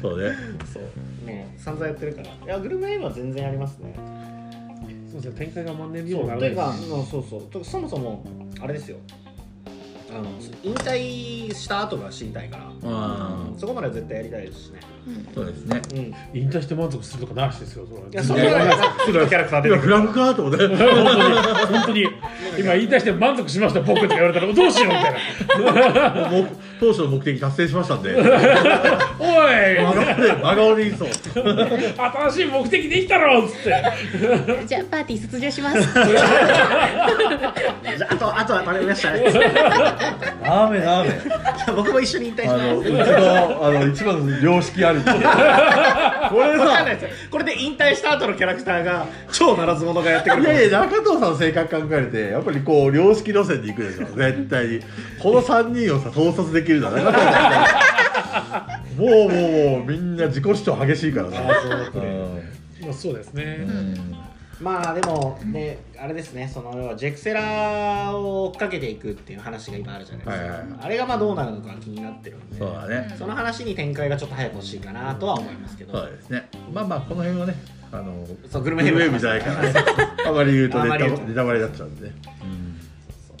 [0.00, 0.30] そうね。
[0.72, 0.82] そう。
[1.26, 2.28] ね散々やってるから。
[2.28, 3.94] いやグルメエイブは全然やりますね。
[5.10, 6.54] そうですね展開が万年にもならないし。
[6.56, 7.42] うんそうそう。
[7.50, 8.24] とそもそも
[8.60, 8.96] あれですよ
[10.10, 10.30] あの
[10.62, 12.72] 引退した後が知りたいから。
[12.84, 14.80] あそこまでは絶対やりたいですしね。
[14.82, 14.97] あ
[15.34, 15.82] そうですね。
[15.92, 15.98] うん。
[16.38, 18.08] い引退して満足するとかなしですよそれは。
[18.12, 19.78] やそれはキャラクター出て。
[19.78, 20.66] くる今フラグかと思って。
[20.68, 20.94] 本当に。
[21.66, 22.02] 本当に。
[22.58, 25.14] 今引退して満足しました僕って言われたらどうしようみたい
[26.14, 26.30] な。
[26.30, 26.48] もう
[26.80, 28.14] 当初の目的達成しましたんで。
[28.14, 28.24] おい。
[28.24, 34.66] 真顔で真顔でいいそう新しい目的できたろっつって。
[34.66, 35.80] じゃあパーティー卒業します。
[37.98, 39.24] じゃああとあとは頼みましたね。
[40.44, 41.10] ダメダメ
[41.74, 42.64] 僕も一緒に引退しあます。
[42.64, 45.00] のうちのあの一番の良識あり
[46.28, 46.84] これさ。
[47.30, 54.80] これで引退した後のキャラクターが超ならず者がやってくるいやいや中藤さんの性格考えてやっぱりこう良識路線で行くでしょ絶対に。
[55.20, 61.40] この3人をさ統率できるのは中藤さん もうもうもうみんな自己主張激しいからな。
[61.40, 62.42] うん。
[62.82, 63.66] まあそうですね、
[64.60, 70.68] まあでもねあれですねその要はジェクセラを追っかけていくっていう話が今あるじゃないですか、はいはいはい。
[70.80, 72.58] あれがまあどうなるのか気になってるんで。
[72.58, 73.14] そうだね。
[73.18, 75.92] その話に展開がちょっと早く欲しいかなとは思いますけど。
[75.92, 76.48] そうですね。
[76.72, 77.54] まあまあこの辺はね
[77.90, 79.74] あのそうグルメヘブンメみたいからね
[80.26, 82.08] あまり言うとネタネタバレになっちゃうんで。
[82.08, 82.14] ね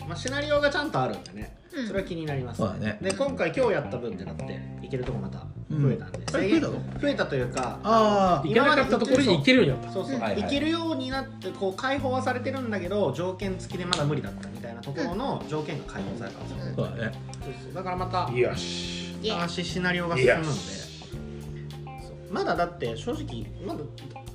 [0.08, 1.56] まあ、シナリオがちゃんとあるんでね。
[1.72, 1.86] うん。
[1.86, 2.98] それは気になります、そうだね。
[3.02, 6.72] で今回今日やった分でだっていけるとこまた増えたんで、うん増えたの？
[7.00, 9.92] 増えたというかあ行けなかったところに行けるようになった。
[9.92, 10.42] そうそう、はいはい。
[10.42, 17.12] 行けるようになってこう解放はされてるんだけど条件付きでまだ無理だったみたいなところの条件が解放されたんですよ、そうだね。
[17.42, 17.74] そうそう。
[17.74, 19.14] だからまたよし。
[19.22, 20.48] イエイ新しいシナリオが進むんで。
[22.30, 23.80] まだだって正直まだ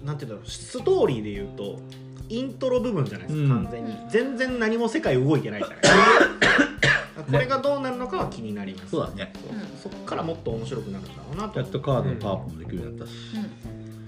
[0.04, 1.80] なんていうんだろうストーリーで言うと
[2.30, 3.64] イントロ部分じゃないですか、うん。
[3.64, 3.98] 完全に。
[4.10, 6.93] 全然何も世界動いてないじゃないですか
[7.32, 8.92] これがどうなるのかは気になります。
[8.92, 9.34] そうだね。
[9.82, 11.60] そっからもっと面白くなるんだろうなと。
[11.60, 13.20] やっとカードのパワーアップもできるようになったし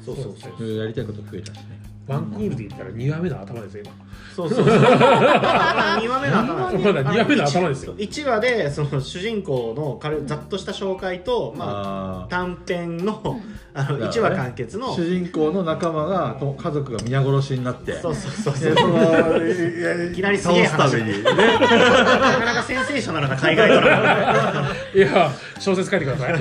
[0.05, 0.15] そう。
[0.15, 1.79] そうそうやりたいこと増えたしね。
[2.07, 3.93] ワンクールで言ったら2話目の頭ですよ今
[4.35, 4.65] そうそうそう。
[4.65, 7.69] まだ2話目の頭まだ二話目の頭。
[7.69, 7.95] ですよ。
[7.95, 13.39] 1話でその主人公の軽いざっとした紹介と、まあ、あ短編の
[13.73, 14.05] あのだからね。
[14.07, 14.87] 1話完結の。
[14.87, 17.93] ー主人公の仲間がと家族が皆殺しになって。
[17.93, 18.75] そうそうそうそう。
[18.75, 21.23] でそのいいきなりすげえ話ためにね。
[21.23, 24.75] なかなかセンセーショナルな海外ドラマ。
[24.93, 26.33] いや小説書いてください。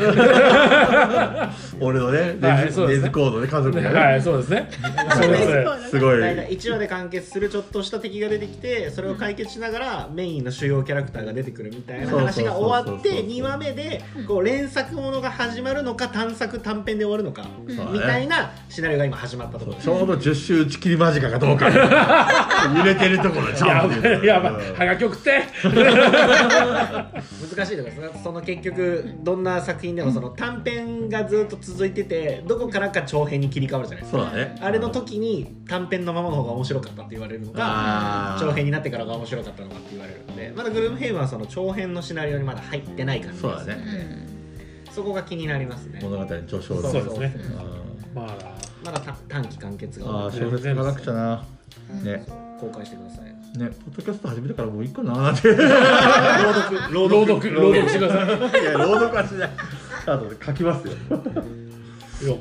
[1.80, 3.98] 俺のねはいレズレズコードで家族がね。
[4.00, 4.68] はいそうですね。
[5.12, 5.66] そうで。
[5.84, 6.20] すすごい。
[6.20, 13.14] 大体1話で完結するちょっとした敵が出てきてそれを解決しながらメインの主要キャラクターが出てくるみたいな話が終わってそうそう。
[13.14, 19.74] そうそう2話目でこう連作ものが始まるのか短作短編で終わるのかみたいなシナリオが今始まったところ。
[19.76, 21.68] ですちょうど10周打ち切り間近かどうか。
[22.76, 24.52] 揺れてるところちゃやんとやばい。
[24.72, 25.42] はがき送って。
[27.54, 28.00] 難しいところです。
[28.00, 34.22] ねその結局どんな作品でもその短編がずっと続いててどこからか長編に切り替わるじゃないですか。
[34.24, 34.56] そうだね。
[34.60, 44.34] あれの時に短編のままの方が面白かったって言われるのか長編になってからが面白かったのかって言われるんでまだグルームヘイブンはその長編のシナリオにまだ入ってない感じですそうだね。
[44.90, 45.98] そこが気になりますね。
[46.02, 47.34] 物語の序章そうそうですね。
[47.58, 47.62] あ
[48.14, 48.54] まあ。
[48.84, 51.44] まだた短期完結ーあがー小説書かなくちゃな。
[52.02, 52.24] ね。
[52.60, 53.24] 公開してください。
[53.58, 55.12] ねポッドキャスト始めてからもういいかな。
[55.12, 56.92] なんてい朗読。
[56.92, 57.54] 朗読。
[57.54, 58.12] 朗読してくだ
[58.50, 59.50] さいや朗読はしない。
[60.06, 60.92] あと書きますよ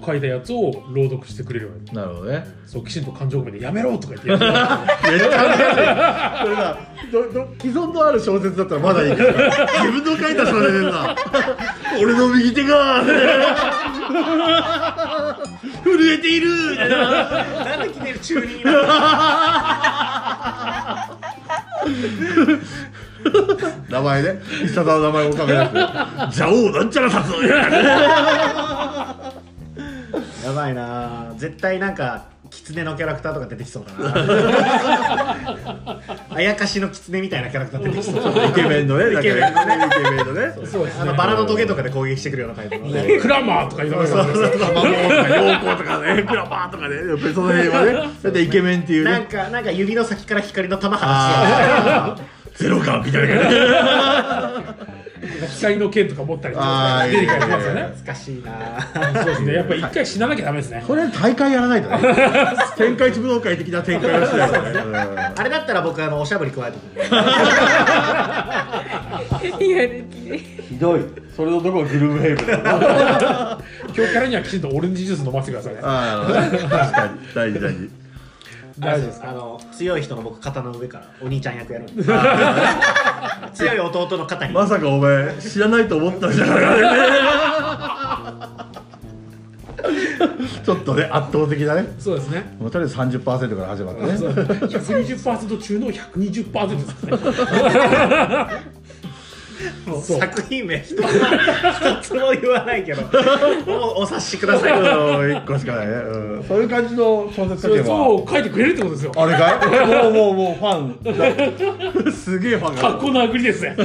[0.06, 2.46] 書いたやつを朗読してくれるようになるほどね。
[2.66, 4.46] そうきちんと感情込めて「やめろ!」とか言って。
[4.46, 4.58] や
[5.12, 5.76] めっちゃ恥ずかしい
[6.44, 6.78] それさ
[7.12, 11.16] どど既存のある小説だったらまだいいけど自分の書いた小説でさ
[12.02, 13.04] 俺の右手が
[15.84, 16.96] 震えているみたいな。
[17.66, 18.64] なんで来てる中二
[23.90, 24.40] 名前ね。
[24.62, 25.80] 必殺の名前を書けなくて
[26.42, 27.32] 「邪王なんちゃら殺」
[30.44, 31.34] やばいな。
[31.38, 34.14] 絶対なんか狐のキャラクターとか出てきそうだな。
[36.36, 38.16] あやかしの狐みたいなキャラクター出てきそう
[38.50, 39.88] イケメンのねイケメンのね。
[39.88, 40.54] イケメンのね。
[40.66, 43.18] そうですあのバラのトゲとかで攻撃してくるようなタイプのね。
[43.20, 44.68] クラマーとか言いながら魔法とか
[45.38, 46.96] 陽光とかねクラパーとかね。
[46.96, 47.94] やっぱりその辺はね。
[48.24, 51.06] だってイケメンっていうなんねかなんか指の先から光の玉放
[52.18, 52.22] し
[52.64, 53.56] ゼロ感みたいな感じ
[55.58, 57.06] 光の剣とか持ったりとか。
[57.08, 57.82] 出てきたりしますよね。
[57.82, 59.14] 懐かしいな。
[59.16, 59.54] そうですね。
[59.54, 60.84] やっぱ一回死ななきゃダメですね。
[60.88, 61.98] これ大会やらないとね。
[62.78, 64.50] 天下一武道会的な展開をしない
[65.36, 66.96] あれだったら僕あのおしゃぶり加えてく
[69.66, 70.06] るやる
[70.70, 71.02] ひどい。
[71.36, 75.80] それのどこがグルームヘイブ 今日からにはきちんとオレンジジュース飲ませてくださいね。
[75.82, 77.14] ああ確かに。
[77.34, 78.03] 大事大事
[78.80, 82.04] 大丈夫ですあの強い人の僕肩の上からお兄ちゃん役やるんで。
[83.54, 84.54] 強い弟の肩に。
[84.54, 86.74] まさかお前知らないと思ったんじゃないか
[90.64, 91.94] ちょっとね圧倒的だね。
[92.00, 92.56] そうですね。
[92.60, 94.08] もうとりあえず30%から始まってね。
[94.12, 97.12] 120%中の120%ですね
[99.86, 103.02] もう作品名一つも一つも言わないけど
[103.66, 104.72] もうお察しください。
[104.80, 109.12] うん1個しかないね、うん、そういう感じの小説書けばそう書いてくれるってことですよ。
[109.16, 109.88] あれかい？
[109.88, 110.78] もうもうもうファ
[112.10, 112.12] ン。
[112.14, 112.82] すげえファンが。
[112.82, 113.76] 格好のあぐりですね。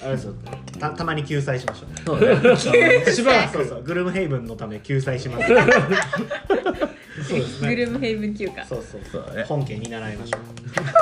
[0.00, 0.34] あれですよ。
[0.78, 3.82] たたまに救済しましょうしばらくそうそう。
[3.82, 5.52] グルームヘイブンのため救済します
[7.24, 7.68] そうですね。
[7.68, 8.64] グルームヘイブン休暇。
[8.64, 9.44] そうそうそうだね。
[9.44, 10.40] 本家に習いましょう。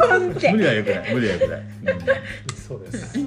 [0.09, 0.53] 本家。
[0.53, 1.62] 無理はよくない無理はよくない、
[2.69, 3.19] そうです。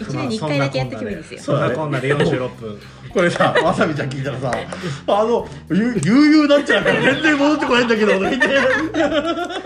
[0.00, 1.40] 一年に一回だけやっておけばいいですよ。
[1.40, 2.14] そんなこんなで。
[2.14, 2.80] 46分。
[3.12, 4.52] これさわさびちゃん聞いたらさ
[5.08, 8.46] あのゆ悠々なんちゃらから全然戻ってこないんだけどとか言って。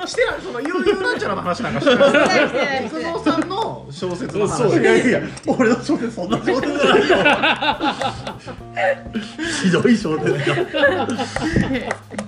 [0.07, 4.57] してないその悠々なんちゃらの話なんかしてないしてないしてない菊蔵さんの小説の話。
[4.57, 7.15] そういやいや俺の小説そんな小説じゃないよ。
[9.63, 10.57] ひどい小説だ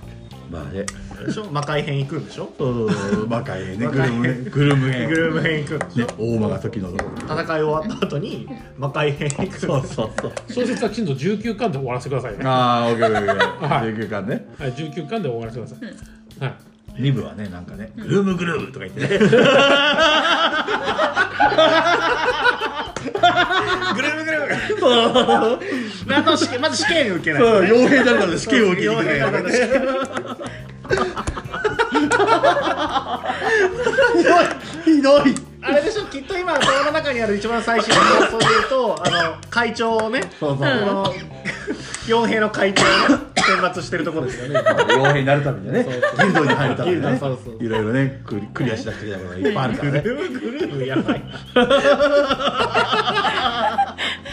[0.50, 0.84] まあね。
[1.26, 1.46] でしょ？
[1.50, 2.50] 魔界編行くんでしょ？
[2.58, 3.26] そうそうそう。
[3.26, 3.86] 魔界編ね。
[3.86, 4.44] グルーム編。
[4.50, 5.08] グルーム編。
[5.08, 6.06] グルーム編行くんでしょ？
[6.06, 10.32] ね大間が時のところ戦い終わった後に魔界編行くんですそうそうそう。
[10.48, 12.44] 小説はきちんと19巻で終わらせてくださいね。
[12.44, 13.92] はああオッケーオッケーオッケはい。
[13.92, 14.46] ー19巻ね。
[14.60, 15.88] い19巻で終わらせてください。
[16.44, 16.54] はい。
[17.02, 19.08] 2部はねなんかねグルームグルームとか言ってね。
[19.08, 19.18] グ
[24.02, 24.56] ルームグルーム。
[26.10, 29.70] なんと試験まず試験受けないそうとね傭兵だから試験を受けに来て傭兵だから試験
[34.84, 35.34] ひどい。
[35.62, 40.58] あれでしょきっと今頭の中にある一番最新の放送で言うとあの会長をねそうそう。
[40.58, 41.12] この
[42.06, 42.92] 傭兵の会長をね
[43.36, 44.60] 選抜してるところですよね。
[44.60, 45.84] 傭兵になるためにはね。
[45.84, 45.90] ギ
[46.26, 47.16] ルドに入るためにね。
[47.18, 50.00] そうそういろいろねクリクリアしなくちゃいけないことがいっぱいあるからね。
[50.02, 51.22] グルームグルームやばい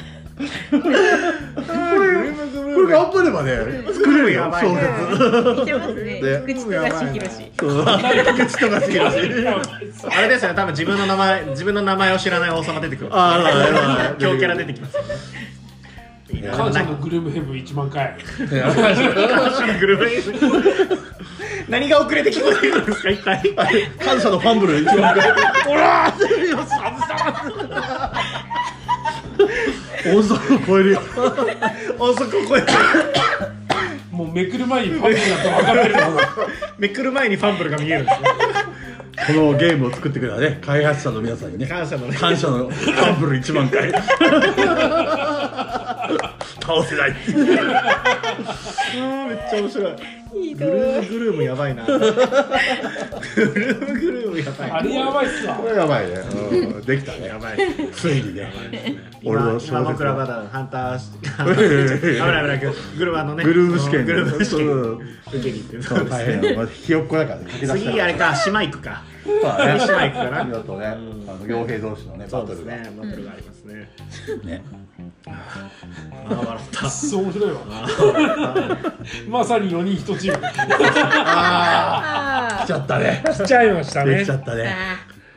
[0.36, 0.42] こ
[2.82, 3.52] れ頑張ればね
[3.94, 4.88] 作れるよ小説。
[5.78, 6.22] ますね。
[6.22, 7.86] ね菊池隆弘氏そう。
[7.86, 9.18] 口とか好きだし
[10.10, 13.12] あれですよね多分自分の名前自分の名前を知らない王様出てくる。
[13.12, 14.98] 強キャラ出てきます。
[14.98, 15.10] よね
[16.32, 18.18] いいな感謝のグルームヘブン1万回。
[18.38, 18.50] 感
[18.96, 20.98] 謝のグループ
[21.70, 23.54] 何が遅れて聞こえてくるんですか一体。
[24.00, 25.16] 感謝のファンブル一番
[25.64, 26.28] ほ ら音
[30.24, 31.02] 速を超えるよ。
[32.00, 32.72] 音速を超えて
[34.12, 36.02] もうめくる前にファンになって分かってるの
[36.78, 38.28] めくる前にファンブルが見えるんですね
[39.28, 41.66] このゲームを作ってくれたね開発者の皆さんにね。
[41.68, 42.16] 感謝のね。
[42.16, 43.92] 感謝のファンブル1万回。
[46.62, 47.12] 倒せない。
[47.16, 49.96] あーめっちゃ面白い
[50.34, 50.70] ひどい。
[50.70, 51.86] グルームグルームやばいな。
[51.86, 54.72] グルームグルームやばい。
[54.72, 55.56] あれやばいっすわ。
[55.56, 57.28] これやばいね、うん、できたね。
[57.28, 57.58] やばい
[57.94, 58.52] ついにね。
[59.24, 62.60] 俺今の小説今僕らまだハンターし危ない危ない
[62.98, 65.00] グルームのねグルーム試験グルーム試験うん。
[65.28, 65.84] 受けに行ってる。
[65.84, 67.48] そう大変まあひよっこだからね。
[67.62, 69.04] 次あれか島行くか
[69.44, 70.46] まあね島行くかな。
[70.46, 72.84] ちょっとね、あの傭兵同士のねそうですバトルが。
[72.84, 73.90] ねバトルがありますね。
[74.44, 74.64] ね。
[75.28, 76.90] あー笑った。
[76.90, 77.60] そう面白いわ
[79.30, 80.46] まさに4人1チーム。
[81.26, 83.24] あ来ちゃったね。
[83.26, 84.16] 来ちゃいましたね。
[84.16, 84.76] できちゃったね。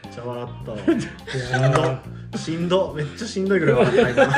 [0.04, 0.92] めっちゃ笑った。
[1.38, 2.38] しんど。
[2.38, 2.94] しんど。
[2.96, 4.32] めっちゃしんどいぐらい笑った今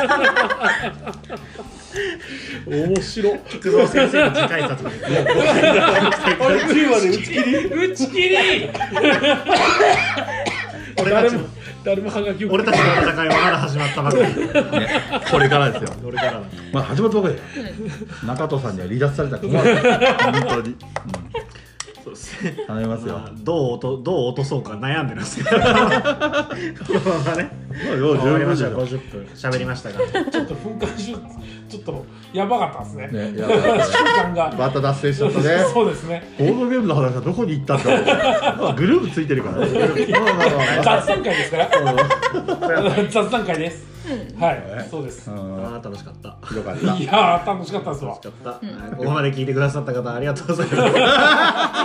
[2.67, 3.39] 面白い。
[3.49, 4.91] 菊蔵先生の次回作で。
[4.91, 8.71] すあれ9まで打ち切り？
[10.97, 11.59] 誰も。
[11.85, 14.23] 誰もハガキを俺たちの戦いはまだ始まったばかり。
[14.25, 14.33] ね
[15.31, 15.91] これからですよ。
[16.05, 16.41] 俺からだ
[16.73, 17.37] まあ始まったばかり。
[17.37, 17.47] だよ
[18.25, 20.77] 中藤さんには離脱された本当に、
[22.05, 22.57] そうですね。
[22.59, 25.51] うん、頼みますよ、まあどう落とどう落とそうか悩んでるんですけど。
[25.57, 25.81] このま
[27.31, 28.13] まねまあよ。
[28.13, 28.71] う終わりました。
[28.71, 29.99] 十分でし50分喋りましたが。
[29.99, 31.17] ちょっと噴火し
[31.69, 33.09] ちょっとやばかったですね。
[33.09, 34.55] ょねやばいやばい瞬間が。
[34.57, 35.65] また脱線しちゃったね。
[35.73, 36.23] そうですね。
[36.39, 38.05] ボードゲームの話はどこに行ったんだろう。
[38.63, 39.79] まあグループついてるからね。
[40.11, 41.69] まあまあまあ雑談会ですから。
[43.11, 43.89] 雑談会です。
[44.39, 44.89] はい。
[44.91, 45.31] そうです。
[45.31, 45.37] うん。
[45.37, 46.39] あー楽しかった。
[46.47, 46.97] ひどかった。
[46.97, 48.11] いやー楽しかったですわ。
[48.13, 50.75] 楽しかった、はいここまで聞いてくださった方ありがとうございま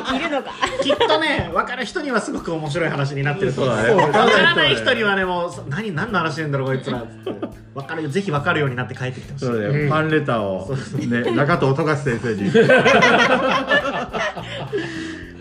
[0.07, 0.15] す。
[0.15, 0.51] いるのか。
[0.81, 3.75] きっとね分かる人にはすごく面白い話になってると思う。
[3.75, 4.03] そうだね。
[4.03, 7.33] 分かららない人はね人にはねもうそ何何の話してんだろうこいつらっつって。
[7.73, 9.45] 分かるよぜひ分かるようになって帰ってきてほしい。
[9.45, 9.87] そうだね、うん。
[9.89, 10.75] ファンレターを、
[11.07, 12.51] ね、中藤富樫先生に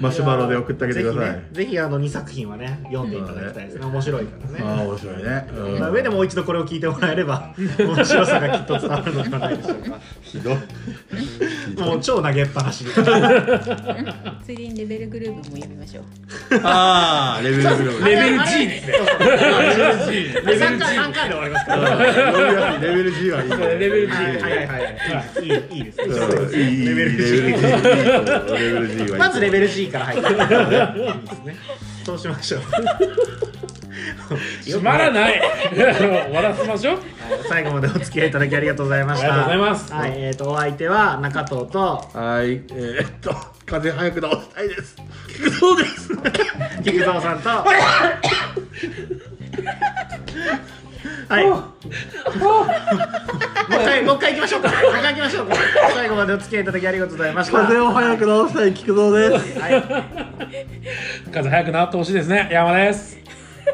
[0.02, 3.86] マシュマロで送ってあげてください、ぜひねぜひあの2作品はね読んでいただきたいですね。
[3.86, 4.64] 面白いからね。
[4.64, 5.78] ああ面白いね、うん。
[5.78, 9.98] まあ、上でもう一度これを聞いてもらえれば 面白さがきっと伝わるのではないでしょうか。
[10.22, 10.56] ひどい。
[11.78, 16.04] もう超投げっぱなしついでにレベルグループも読みましょう。
[16.64, 18.94] ああレベルグループレベル G ですね。
[20.44, 22.78] レベル G 3巻で終わりますから。
[22.80, 24.78] レベル G はいいねレベル G はいはいはいは
[25.40, 25.44] い。
[25.44, 25.76] い。
[25.76, 30.44] いいいですレベル G レベル G G まずレベル G から入っていいで
[31.36, 31.56] すね。
[32.04, 32.62] そうしましょう。
[34.64, 35.42] 閉まらない。
[35.72, 35.82] 終
[36.34, 36.98] わらせましょう。
[37.48, 39.26] 最後までお付き合いいただきありがとうございました。
[39.26, 39.92] ありがとうございます。
[39.92, 42.10] はいえー、とお相手は中藤と。
[42.12, 42.52] はい。
[42.52, 43.30] えー、っと
[43.66, 44.96] 風邪早く治したいです。
[45.28, 46.08] 菊蔵です
[46.82, 47.50] 菊蔵さんと
[51.28, 51.46] はい。
[51.50, 51.62] もう
[53.70, 54.68] 一回もう一回行きましょうか。
[54.68, 55.54] もう一回行きましょうか。
[55.94, 59.60] 最後までお付き合いいただきありがとうございました 風邪を早く治したい菊蔵です。
[59.60, 59.84] はい、
[61.32, 62.48] 風早く治ってほしいですね。
[62.50, 63.21] 山です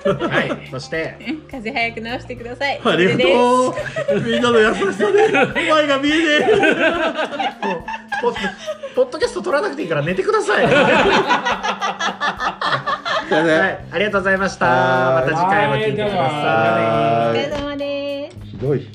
[0.04, 1.16] はい、 そして。
[1.50, 2.80] 風早く直してください。
[2.84, 4.20] ありがとう。
[4.20, 6.44] みんなの優しさで前が見えねえ。
[8.20, 8.34] ポッ
[8.94, 10.64] ポッドキャスト撮らなくていいから寝てください。
[10.64, 10.70] は
[13.28, 14.66] すいありがとうございました。
[14.66, 17.38] また次回も聞いてください。
[17.38, 18.36] お疲れ様です。
[18.46, 18.88] ひどい